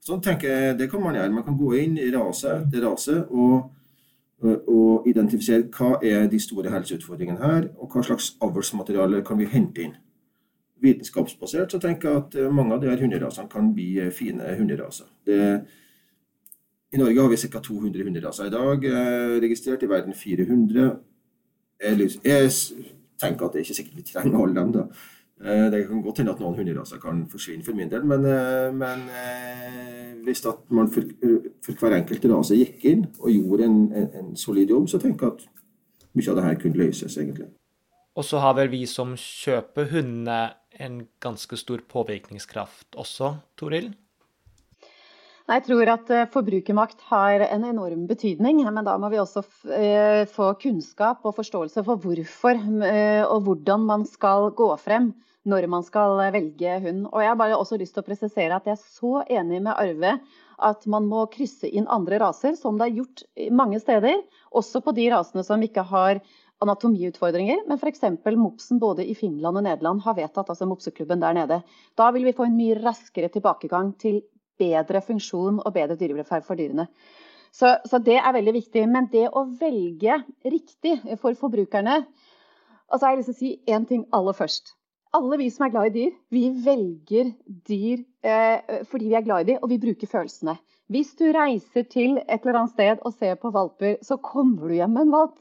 sånn 0.01 0.21
tenker 0.21 0.49
jeg, 0.49 0.77
Det 0.77 0.89
kan 0.89 1.01
man 1.01 1.15
gjøre. 1.15 1.31
Man 1.31 1.43
kan 1.43 1.57
gå 1.57 1.75
inn 1.77 1.97
i 1.97 2.11
rase 2.11 2.65
etter 2.65 2.81
rase 2.81 3.25
og, 3.29 3.69
og 4.43 5.07
identifisere 5.07 5.67
hva 5.69 5.97
er 6.03 6.25
de 6.31 6.39
store 6.41 6.71
helseutfordringene 6.73 7.41
her, 7.41 7.67
og 7.77 7.93
hva 7.93 8.03
slags 8.05 8.31
avlsmateriale 8.41 9.21
kan 9.25 9.37
vi 9.39 9.49
hente 9.51 9.85
inn. 9.85 9.93
Vitenskapsbasert 10.81 11.71
så 11.71 11.79
tenker 11.79 12.09
jeg 12.09 12.23
at 12.23 12.53
mange 12.53 12.73
av 12.73 12.81
de 12.81 12.89
her 12.89 13.03
hunderasene 13.03 13.49
kan 13.49 13.69
bli 13.73 13.99
fine 14.17 14.55
hunderaser. 14.57 15.05
Det 15.25 15.41
i 16.91 16.97
Norge 16.97 17.21
har 17.21 17.29
vi 17.29 17.37
ca. 17.37 17.59
200 17.59 18.03
hunderaser 18.03 18.45
i 18.45 18.49
dag, 18.51 18.85
eh, 18.85 19.41
registrert 19.41 19.83
i 19.83 19.89
verden 19.89 20.13
400. 20.13 20.99
Jeg, 21.83 22.09
jeg, 22.23 22.51
tenker 23.21 23.45
at 23.45 23.53
det 23.53 23.59
er 23.59 23.65
ikke 23.65 23.75
sikkert 23.75 23.97
vi 23.97 24.03
trenger 24.03 24.41
alle 24.43 24.55
dem. 24.59 24.71
da. 24.73 24.83
Eh, 25.45 25.71
det 25.71 25.87
kan 25.87 26.01
godt 26.01 26.17
hende 26.17 26.33
at 26.33 26.41
noen 26.43 26.55
hunderaser 26.55 26.99
kan 26.99 27.23
forsvinne 27.31 27.63
for 27.63 27.75
min 27.75 27.91
del, 27.91 28.03
men, 28.05 28.25
eh, 28.25 28.73
men 28.75 29.07
hvis 30.25 30.43
man 30.69 30.91
for, 31.61 31.77
hver 31.77 31.97
enkelt 31.99 32.27
rase 32.31 32.57
gikk 32.57 32.85
inn 32.89 33.07
og 33.19 33.31
gjorde 33.31 33.67
en, 33.69 33.81
en, 33.93 34.11
en, 34.21 34.29
solid 34.37 34.69
jobb, 34.73 34.89
så 34.91 34.99
tenker 35.01 35.27
jeg 35.27 35.37
at 35.37 36.13
mye 36.17 36.31
av 36.31 36.39
det 36.39 36.45
her 36.47 36.61
kunne 36.61 36.81
løses, 36.81 37.17
egentlig. 37.17 37.49
Og 38.17 38.27
så 38.27 38.41
har 38.43 38.57
vel 38.57 38.71
vi 38.73 38.83
som 38.89 39.13
kjøper 39.15 39.87
hundene 39.93 40.41
en 40.81 41.03
ganske 41.23 41.57
stor 41.59 41.83
påvirkningskraft 41.91 42.97
også, 42.99 43.35
Toril? 43.59 43.91
Jeg 45.51 45.65
tror 45.65 45.89
at 45.91 46.11
eh, 46.13 46.27
forbrukermakt 46.31 47.01
har 47.09 47.43
en 47.47 47.65
enorm 47.67 48.05
betydning, 48.07 48.61
men 48.63 48.85
da 48.87 48.93
må 49.01 49.09
vi 49.11 49.19
også 49.19 49.41
eh, 49.75 50.23
få 50.29 50.53
kunnskap 50.61 51.25
og 51.27 51.35
forståelse 51.35 51.83
for 51.87 51.99
hvorfor 51.99 52.59
eh, 52.87 53.23
og 53.25 53.47
hvordan 53.47 53.83
man 53.89 54.05
skal 54.07 54.51
gå 54.55 54.69
frem 54.79 55.11
når 55.43 55.67
man 55.67 55.83
skal 55.83 56.21
velge 56.31 56.77
hund. 56.85 57.07
Og 57.09 57.21
Jeg 57.21 57.31
har 57.33 57.39
bare 57.39 57.57
også 57.57 57.79
lyst 57.81 57.97
til 57.97 58.03
å 58.03 58.07
presisere 58.07 58.55
at 58.55 58.69
jeg 58.69 58.77
er 58.77 58.85
så 58.99 59.25
enig 59.25 59.63
med 59.65 59.73
Arve 59.73 60.19
at 60.61 60.85
man 60.89 61.07
må 61.09 61.25
krysse 61.33 61.69
inn 61.69 61.89
andre 61.91 62.19
raser, 62.21 62.55
som 62.59 62.77
det 62.79 62.89
er 62.89 62.99
gjort 63.01 63.23
mange 63.53 63.79
steder. 63.81 64.21
Også 64.57 64.81
på 64.85 64.93
de 64.97 65.09
rasene 65.13 65.43
som 65.47 65.63
ikke 65.65 65.83
har 65.89 66.21
anatomiutfordringer, 66.61 67.63
men 67.67 67.79
f.eks. 67.79 68.03
Mopsen 68.37 68.79
både 68.81 69.05
i 69.09 69.15
Finland 69.17 69.57
og 69.57 69.65
Nederland 69.65 70.03
har 70.05 70.17
vedtatt, 70.17 70.51
altså 70.53 70.67
Mopseklubben 70.69 71.23
der 71.23 71.33
nede. 71.37 71.61
Da 71.97 72.11
vil 72.13 72.27
vi 72.27 72.35
få 72.37 72.45
en 72.45 72.57
mye 72.57 72.77
raskere 72.81 73.31
tilbakegang 73.33 73.95
til 74.01 74.21
bedre 74.61 75.01
funksjon 75.01 75.61
og 75.63 75.73
bedre 75.73 75.97
dyrevelferd 75.97 76.45
for 76.45 76.59
dyrene. 76.59 76.85
Så, 77.51 77.73
så, 77.89 77.99
det 77.99 78.19
er 78.19 78.35
veldig 78.35 78.53
viktig. 78.55 78.85
Men 78.87 79.09
det 79.11 79.25
å 79.27 79.45
velge 79.59 80.21
riktig 80.45 80.99
for 81.19 81.35
forbrukerne 81.39 82.03
Og 82.91 82.99
så 82.99 83.07
har 83.07 83.17
lyst 83.19 83.31
til 83.31 83.35
å 83.35 83.39
si 83.39 83.51
én 83.71 83.85
ting 83.87 84.01
aller 84.11 84.35
først. 84.35 84.73
Alle 85.17 85.37
vi 85.41 85.49
som 85.51 85.65
er 85.65 85.71
glad 85.73 85.89
i 85.89 85.93
dyr, 85.97 86.11
vi 86.31 86.41
velger 86.63 87.31
dyr 87.67 88.03
eh, 88.23 88.83
fordi 88.87 89.09
vi 89.11 89.15
er 89.19 89.25
glad 89.25 89.43
i 89.43 89.49
dem, 89.51 89.57
og 89.61 89.71
vi 89.71 89.79
bruker 89.81 90.07
følelsene. 90.07 90.55
Hvis 90.91 91.11
du 91.19 91.25
reiser 91.35 91.83
til 91.91 92.17
et 92.21 92.45
eller 92.45 92.61
annet 92.61 92.75
sted 92.75 93.03
og 93.07 93.15
ser 93.15 93.35
på 93.39 93.51
valper, 93.51 93.97
så 94.07 94.15
kommer 94.23 94.71
du 94.71 94.77
hjem 94.77 94.95
med 94.95 95.07
en 95.07 95.15
valp. 95.15 95.37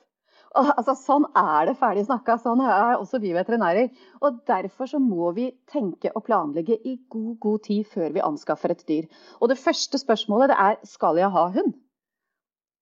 Altså, 0.58 0.96
sånn 0.98 1.28
er 1.38 1.68
det 1.68 1.76
ferdig 1.78 2.02
snakka. 2.08 2.34
Sånn 2.42 2.62
er 2.64 2.96
også 2.96 3.20
vi 3.22 3.30
veterinærer. 3.36 3.92
Og 4.26 4.40
Derfor 4.50 4.90
så 4.90 4.98
må 5.02 5.30
vi 5.36 5.52
tenke 5.70 6.10
og 6.18 6.24
planlegge 6.26 6.74
i 6.74 6.96
god, 7.06 7.36
god 7.42 7.62
tid 7.68 7.86
før 7.86 8.10
vi 8.16 8.24
anskaffer 8.26 8.74
et 8.74 8.82
dyr. 8.90 9.06
Og 9.38 9.52
Det 9.52 9.58
første 9.62 10.02
spørsmålet 10.02 10.50
det 10.50 10.58
er 10.58 10.80
skal 10.96 11.22
jeg 11.22 11.30
ha 11.30 11.46
hund. 11.54 11.76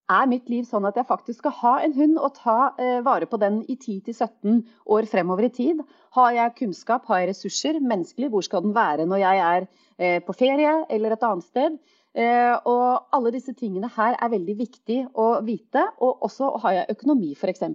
Er 0.09 0.29
mitt 0.31 0.47
liv 0.49 0.64
sånn 0.64 0.87
at 0.88 0.97
jeg 0.97 1.05
faktisk 1.05 1.42
skal 1.42 1.53
ha 1.59 1.73
en 1.85 1.92
hund 1.92 2.16
og 2.16 2.33
ta 2.38 2.71
eh, 2.81 3.01
vare 3.05 3.27
på 3.29 3.37
den 3.40 3.61
i 3.68 3.75
10-17 3.77 4.62
år 4.88 5.09
fremover 5.11 5.44
i 5.44 5.53
tid? 5.53 5.83
Har 6.16 6.31
jeg 6.33 6.55
kunnskap, 6.62 7.05
har 7.11 7.21
jeg 7.21 7.31
ressurser 7.35 7.81
menneskelig? 7.83 8.31
Hvor 8.33 8.47
skal 8.47 8.64
den 8.64 8.73
være 8.77 9.05
når 9.05 9.21
jeg 9.21 9.42
er 9.44 9.66
eh, 9.99 10.18
på 10.25 10.37
ferie 10.38 10.73
eller 10.88 11.12
et 11.12 11.27
annet 11.29 11.44
sted? 11.44 11.77
Eh, 12.16 12.55
og 12.64 13.12
alle 13.14 13.35
disse 13.35 13.53
tingene 13.53 13.90
her 13.99 14.16
er 14.16 14.33
veldig 14.33 14.57
viktig 14.62 14.99
å 15.12 15.29
vite. 15.44 15.85
Og 16.01 16.25
også 16.25 16.55
har 16.64 16.79
jeg 16.79 16.97
økonomi, 16.97 17.35
f.eks. 17.37 17.66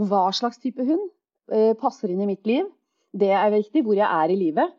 Hva 0.00 0.22
slags 0.32 0.62
type 0.62 0.88
hund 0.88 1.04
eh, 1.52 1.74
passer 1.76 2.14
inn 2.14 2.24
i 2.24 2.30
mitt 2.32 2.48
liv? 2.48 2.64
Det 3.12 3.28
er 3.36 3.52
viktig. 3.52 3.84
Hvor 3.84 3.98
jeg 3.98 4.08
er 4.08 4.32
i 4.32 4.40
livet. 4.40 4.72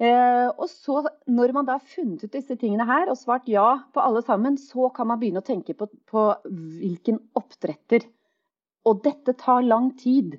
Eh, 0.00 0.48
og 0.48 0.68
så, 0.72 1.02
når 1.28 1.52
man 1.56 1.68
da 1.68 1.76
har 1.76 1.92
funnet 1.94 2.24
ut 2.24 2.32
disse 2.32 2.56
tingene 2.56 2.86
her 2.88 3.10
og 3.12 3.18
svart 3.20 3.48
ja 3.52 3.82
på 3.92 4.00
alle 4.00 4.22
sammen, 4.24 4.56
så 4.60 4.88
kan 4.96 5.10
man 5.10 5.20
begynne 5.20 5.42
å 5.42 5.46
tenke 5.46 5.76
på, 5.76 5.90
på 6.08 6.24
hvilken 6.48 7.20
oppdretter. 7.36 8.06
Og 8.88 9.02
dette 9.04 9.36
tar 9.36 9.60
lang 9.66 9.90
tid 10.00 10.38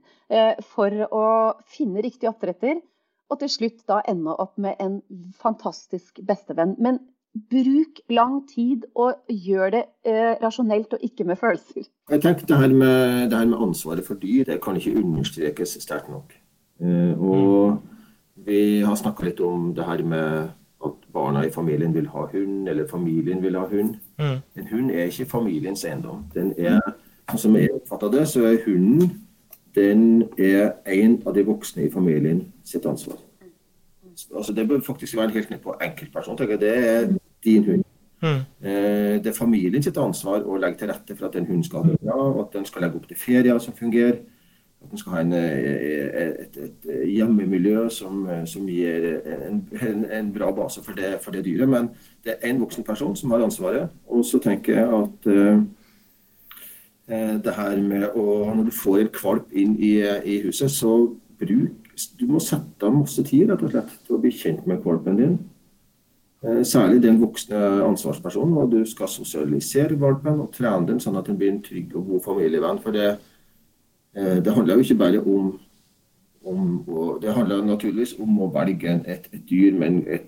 for 0.65 0.95
å 1.13 1.26
finne 1.69 2.02
riktig 2.02 2.26
oppdretter. 2.26 2.80
Og 3.30 3.38
til 3.43 3.52
slutt 3.54 3.84
da 3.88 4.00
ende 4.10 4.34
opp 4.34 4.58
med 4.58 4.82
en 4.82 4.97
fantastisk 5.38 6.24
bestevenn. 6.26 6.74
Men 6.82 6.97
bruk 7.34 8.02
lang 8.10 8.41
tid 8.47 8.86
og 8.95 9.21
gjør 9.30 9.71
det 9.76 9.84
eh, 10.08 10.36
rasjonelt 10.41 10.97
og 10.97 11.06
ikke 11.06 11.26
med 11.28 11.39
følelser. 11.39 11.88
Jeg 12.12 12.24
tenker 12.24 12.47
det 12.47 12.58
her, 12.60 12.67
med, 12.67 13.30
det 13.32 13.38
her 13.38 13.47
med 13.47 13.63
ansvaret 13.69 14.06
for 14.06 14.19
dyr 14.19 14.50
det 14.50 14.60
kan 14.63 14.76
ikke 14.76 14.97
understrekes 15.00 15.78
sterkt 15.84 16.12
nok. 16.12 16.36
Eh, 16.84 17.15
og 17.15 17.80
vi 18.36 18.82
har 18.82 18.96
snakka 18.96 19.26
litt 19.26 19.39
om 19.39 19.74
det 19.76 19.86
her 19.86 20.04
med 20.04 20.50
at 20.86 21.08
barna 21.13 21.46
i 21.46 21.52
familien 21.52 21.94
vil 21.94 22.08
ha 22.10 22.26
hund, 22.32 22.70
eller 22.70 22.88
familien 22.88 23.44
vil 23.44 23.56
ha 23.56 23.65
hund. 23.70 23.96
Mm. 24.17 24.38
En 24.58 24.67
hund 24.72 24.91
er 24.91 25.12
ikke 25.12 25.30
familiens 25.30 25.86
eiendom. 25.86 26.24
Den 26.34 26.54
er, 26.58 26.80
sånn 27.30 27.44
som 27.46 27.58
jeg 27.60 27.74
oppfatter 27.76 28.13
det, 28.15 28.24
så 28.32 28.48
er 28.50 28.63
hunden 28.65 29.12
den 29.76 30.24
er 30.38 30.74
en 30.86 31.22
av 31.26 31.36
de 31.36 31.46
voksne 31.48 31.86
i 31.86 31.91
familien 31.91 32.41
sitt 32.67 32.86
ansvar. 32.86 33.20
Altså, 34.36 34.54
det 34.54 34.67
bør 34.67 34.82
faktisk 34.84 35.17
være 35.17 35.32
helt 35.38 35.50
ned 35.50 35.62
på 35.63 35.76
enkeltperson. 35.82 36.38
tenker 36.38 36.58
jeg. 36.58 36.62
Det 36.62 36.78
er 36.78 37.13
din 37.44 37.63
hund. 37.63 37.84
Mm. 38.22 38.41
Eh, 38.67 39.24
det 39.24 39.28
er 39.28 39.38
familien 39.38 39.84
sitt 39.84 39.98
ansvar 39.98 40.44
å 40.46 40.58
legge 40.58 40.78
til 40.78 40.91
rette 40.91 41.15
for 41.15 41.30
at 41.30 41.36
en 41.36 41.48
hund 41.48 41.63
skal 41.63 41.84
ha 41.84 41.96
bra, 41.96 42.17
og 42.17 42.41
at 42.41 42.54
den 42.54 42.65
skal 42.65 42.82
legge 42.86 43.00
opp 43.00 43.08
til 43.08 43.17
ferier 43.17 43.60
som 43.60 43.74
fungerer. 43.74 44.20
At 44.82 44.91
en 44.91 44.98
skal 44.98 45.13
ha 45.13 45.22
en, 45.22 45.34
eh, 45.38 46.08
et, 46.41 46.58
et, 46.58 46.88
hjemmemiljø 47.12 47.89
som, 47.94 48.24
som 48.50 48.70
gir 48.70 49.06
en, 49.22 49.62
en, 49.82 50.06
en, 50.06 50.32
bra 50.34 50.50
base 50.58 50.82
for 50.84 50.98
det, 50.98 51.13
for 51.22 51.36
det, 51.36 51.46
dyret. 51.46 51.70
Men 51.70 51.91
det 52.26 52.34
er 52.34 52.50
én 52.50 52.60
voksen 52.62 52.84
person 52.88 53.15
som 53.15 53.32
har 53.32 53.46
ansvaret. 53.46 53.94
Og 54.08 54.26
så 54.26 54.41
tenker 54.41 54.80
jeg 54.80 54.88
at 55.02 55.30
uh, 55.30 55.62
det 57.46 57.54
her 57.58 57.78
med 57.84 58.15
å 58.15 58.54
Når 58.56 58.63
du 58.70 58.72
får 58.72 59.00
en 59.00 59.13
kvalp 59.13 59.54
inn 59.54 59.76
i, 59.80 59.96
i 60.26 60.41
huset, 60.46 60.72
så 60.72 61.12
bruk 61.41 62.06
Du 62.20 62.28
må 62.30 62.39
sette 62.39 62.86
av 62.88 62.94
masse 62.96 63.24
tid 63.28 63.50
rett 63.50 63.63
og 63.65 63.74
slett 63.74 63.98
til 64.06 64.15
å 64.15 64.22
bli 64.22 64.32
kjent 64.32 64.67
med 64.70 64.80
kvalpen 64.82 65.17
din. 65.20 65.34
Eh, 66.44 66.63
særlig 66.65 67.04
den 67.04 67.20
voksne 67.22 67.58
ansvarspersonen, 67.86 68.58
og 68.58 68.72
du 68.72 68.86
skal 68.86 69.08
sosialisere 69.08 70.00
valpen 70.00 70.39
og 70.41 70.50
trene 70.56 70.88
den 70.88 71.02
sånn 71.04 71.20
at 71.20 71.28
den 71.30 71.38
blir 71.38 71.52
en 71.54 71.62
trygg 71.62 71.94
og 72.00 72.08
god 72.08 72.24
familievenn. 72.26 72.80
For 72.82 72.96
det, 72.96 73.10
eh, 73.12 73.20
det 74.15 74.52
handler 74.52 74.76
jo 74.76 74.84
ikke 74.84 75.00
bare 75.00 75.19
om, 75.24 75.60
om 76.43 76.63
Det 77.21 77.34
handler 77.34 77.62
naturligvis 77.63 78.17
om 78.19 78.41
å 78.43 78.50
velge 78.52 78.97
et, 79.08 79.30
et 79.32 79.43
dyr 79.50 79.78
med 79.80 80.02
et 80.12 80.26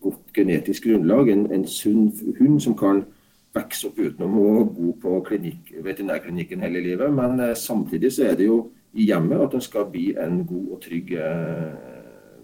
godt 0.00 0.32
genetisk 0.34 0.86
grunnlag. 0.88 1.28
En, 1.28 1.46
en 1.52 1.66
sunn 1.68 2.08
hund 2.38 2.60
som 2.64 2.76
kan 2.78 3.04
vokse 3.54 3.88
opp 3.88 3.98
utenom 3.98 4.36
å 4.38 4.64
bo 4.64 4.92
på 5.02 5.20
klinikk, 5.26 5.72
veterinærklinikken 5.84 6.62
hele 6.64 6.82
livet. 6.84 7.12
Men 7.14 7.40
eh, 7.42 7.56
samtidig 7.58 8.12
så 8.14 8.28
er 8.30 8.36
det 8.38 8.50
jo 8.50 8.60
i 8.94 9.08
hjemmet 9.10 9.42
at 9.42 9.54
en 9.54 9.64
skal 9.64 9.88
bli 9.90 10.10
en 10.18 10.42
god 10.46 10.74
og 10.76 10.82
trygg 10.84 11.14
eh, 11.18 11.70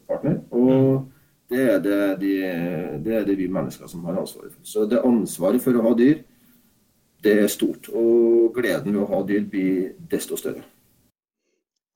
partner. 0.08 0.40
Og 0.50 0.72
mm. 0.72 1.04
det 1.52 1.66
er 1.66 1.84
det, 1.84 2.00
de, 2.22 2.32
det 3.06 3.20
er 3.20 3.28
det 3.28 3.38
vi 3.38 3.50
mennesker 3.50 3.90
som 3.90 4.04
har 4.08 4.18
ansvaret 4.22 4.54
for. 4.54 4.64
Så 4.66 4.86
det 4.90 5.04
ansvaret 5.06 5.62
for 5.62 5.78
å 5.78 5.86
ha 5.88 5.94
dyr, 5.98 6.24
det 7.26 7.36
er 7.42 7.52
stort. 7.52 7.90
Og 7.90 8.54
gleden 8.56 8.94
ved 8.94 9.04
å 9.04 9.10
ha 9.10 9.22
dyr 9.26 9.46
blir 9.50 9.92
desto 10.10 10.38
større. 10.40 10.64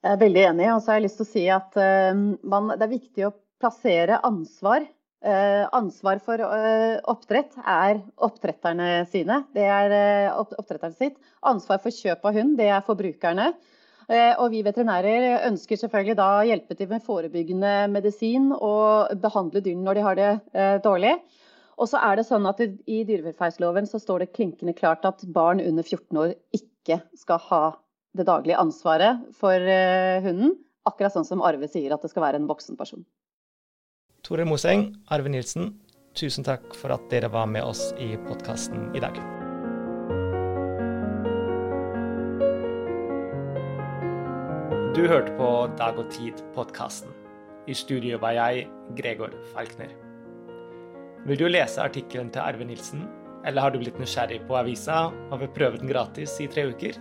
Jeg 0.00 0.16
er 0.16 0.22
veldig 0.22 0.46
enig. 0.52 0.70
Og 0.74 0.80
så 0.82 0.92
har 0.92 1.00
jeg 1.00 1.08
lyst 1.08 1.20
til 1.20 1.28
å 1.28 1.32
si 1.34 1.44
at 1.52 1.76
uh, 1.78 2.24
man, 2.42 2.72
det 2.74 2.86
er 2.86 2.96
viktig 2.98 3.28
å 3.28 3.36
plassere 3.60 4.22
ansvar 4.26 4.88
Uh, 5.20 5.66
ansvar 5.76 6.16
for 6.24 6.40
uh, 6.40 6.96
oppdrett 7.12 7.52
er 7.68 7.98
oppdretterne 8.24 9.02
sine. 9.12 9.42
Det 9.52 9.66
er 9.68 9.92
oppdretteren 10.32 10.94
sitt. 10.96 11.18
Ansvar 11.44 11.82
for 11.82 11.92
kjøp 11.92 12.24
av 12.24 12.38
hund, 12.38 12.54
det 12.56 12.70
er 12.72 12.86
forbrukerne. 12.86 13.52
og 14.10 14.48
vi 14.50 14.62
veterinærer 14.66 15.44
ønsker 15.46 15.78
selvfølgelig 15.78 16.16
da 16.18 16.30
hjelpe 16.42 16.74
til 16.74 16.88
med 16.90 17.04
forebyggende 17.04 17.74
medisin 17.92 18.48
og 18.50 19.12
behandle 19.22 19.60
dyrene 19.62 19.84
når 19.86 19.94
de 19.94 20.06
har 20.06 20.18
det 20.18 20.30
dårlig. 20.82 21.12
Og 21.80 21.88
så 21.88 22.00
er 22.04 22.18
det 22.18 22.26
sånn 22.28 22.44
at 22.44 22.60
I 22.60 22.98
dyrevelferdsloven 23.08 23.86
så 23.88 23.98
står 24.02 24.24
det 24.24 24.32
klinkende 24.36 24.74
klart 24.76 25.06
at 25.08 25.22
barn 25.32 25.62
under 25.64 25.86
14 25.86 26.18
år 26.20 26.34
ikke 26.52 27.00
skal 27.16 27.40
ha 27.46 27.62
det 28.18 28.26
daglige 28.28 28.58
ansvaret 28.60 29.22
for 29.38 29.70
hunden. 30.26 30.58
Akkurat 30.88 31.14
sånn 31.14 31.24
som 31.28 31.40
Arve 31.44 31.68
sier 31.72 31.94
at 31.94 32.04
det 32.04 32.10
skal 32.12 32.26
være 32.26 32.40
en 32.40 32.48
voksen 32.50 32.76
person. 32.76 33.04
Tore 34.26 34.44
Moseng, 34.44 34.90
Arve 35.08 35.32
Nilsen, 35.32 35.72
tusen 36.12 36.44
takk 36.44 36.74
for 36.76 36.92
at 36.92 37.06
dere 37.12 37.30
var 37.32 37.48
med 37.48 37.64
oss 37.64 37.94
i 37.96 38.12
podkasten 38.26 38.90
i 38.92 39.00
dag. 39.00 39.16
Du 44.92 45.06
hørte 45.08 45.32
på 45.40 45.48
Dag 45.80 45.96
og 45.96 46.12
Tid-podkasten. 46.12 47.16
I 47.70 47.76
studio 47.78 48.20
var 48.20 48.36
jeg, 48.36 48.68
Gregor 48.98 49.32
Falkner. 49.54 50.09
Vil 51.26 51.38
du 51.38 51.48
lese 51.48 51.82
artikkelen 51.82 52.30
til 52.32 52.40
Arve 52.42 52.64
Nilsen, 52.64 53.04
eller 53.44 53.64
har 53.64 53.72
du 53.72 53.80
blitt 53.80 53.98
nysgjerrig 54.00 54.40
på 54.48 54.56
avisa 54.56 55.06
og 55.10 55.40
vil 55.42 55.52
prøve 55.56 55.80
den 55.80 55.90
gratis 55.90 56.36
i 56.40 56.48
tre 56.48 56.68
uker? 56.72 56.96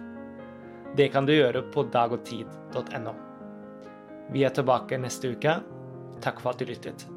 Det 0.98 1.12
kan 1.14 1.28
du 1.28 1.36
gjøre 1.36 1.64
på 1.74 1.86
dagogtid.no. 1.94 3.14
Vi 4.34 4.44
er 4.46 4.54
tilbake 4.54 5.00
neste 5.00 5.34
uke. 5.36 5.60
Takk 6.24 6.44
for 6.44 6.52
at 6.52 6.60
du 6.60 6.68
lyttet. 6.70 7.08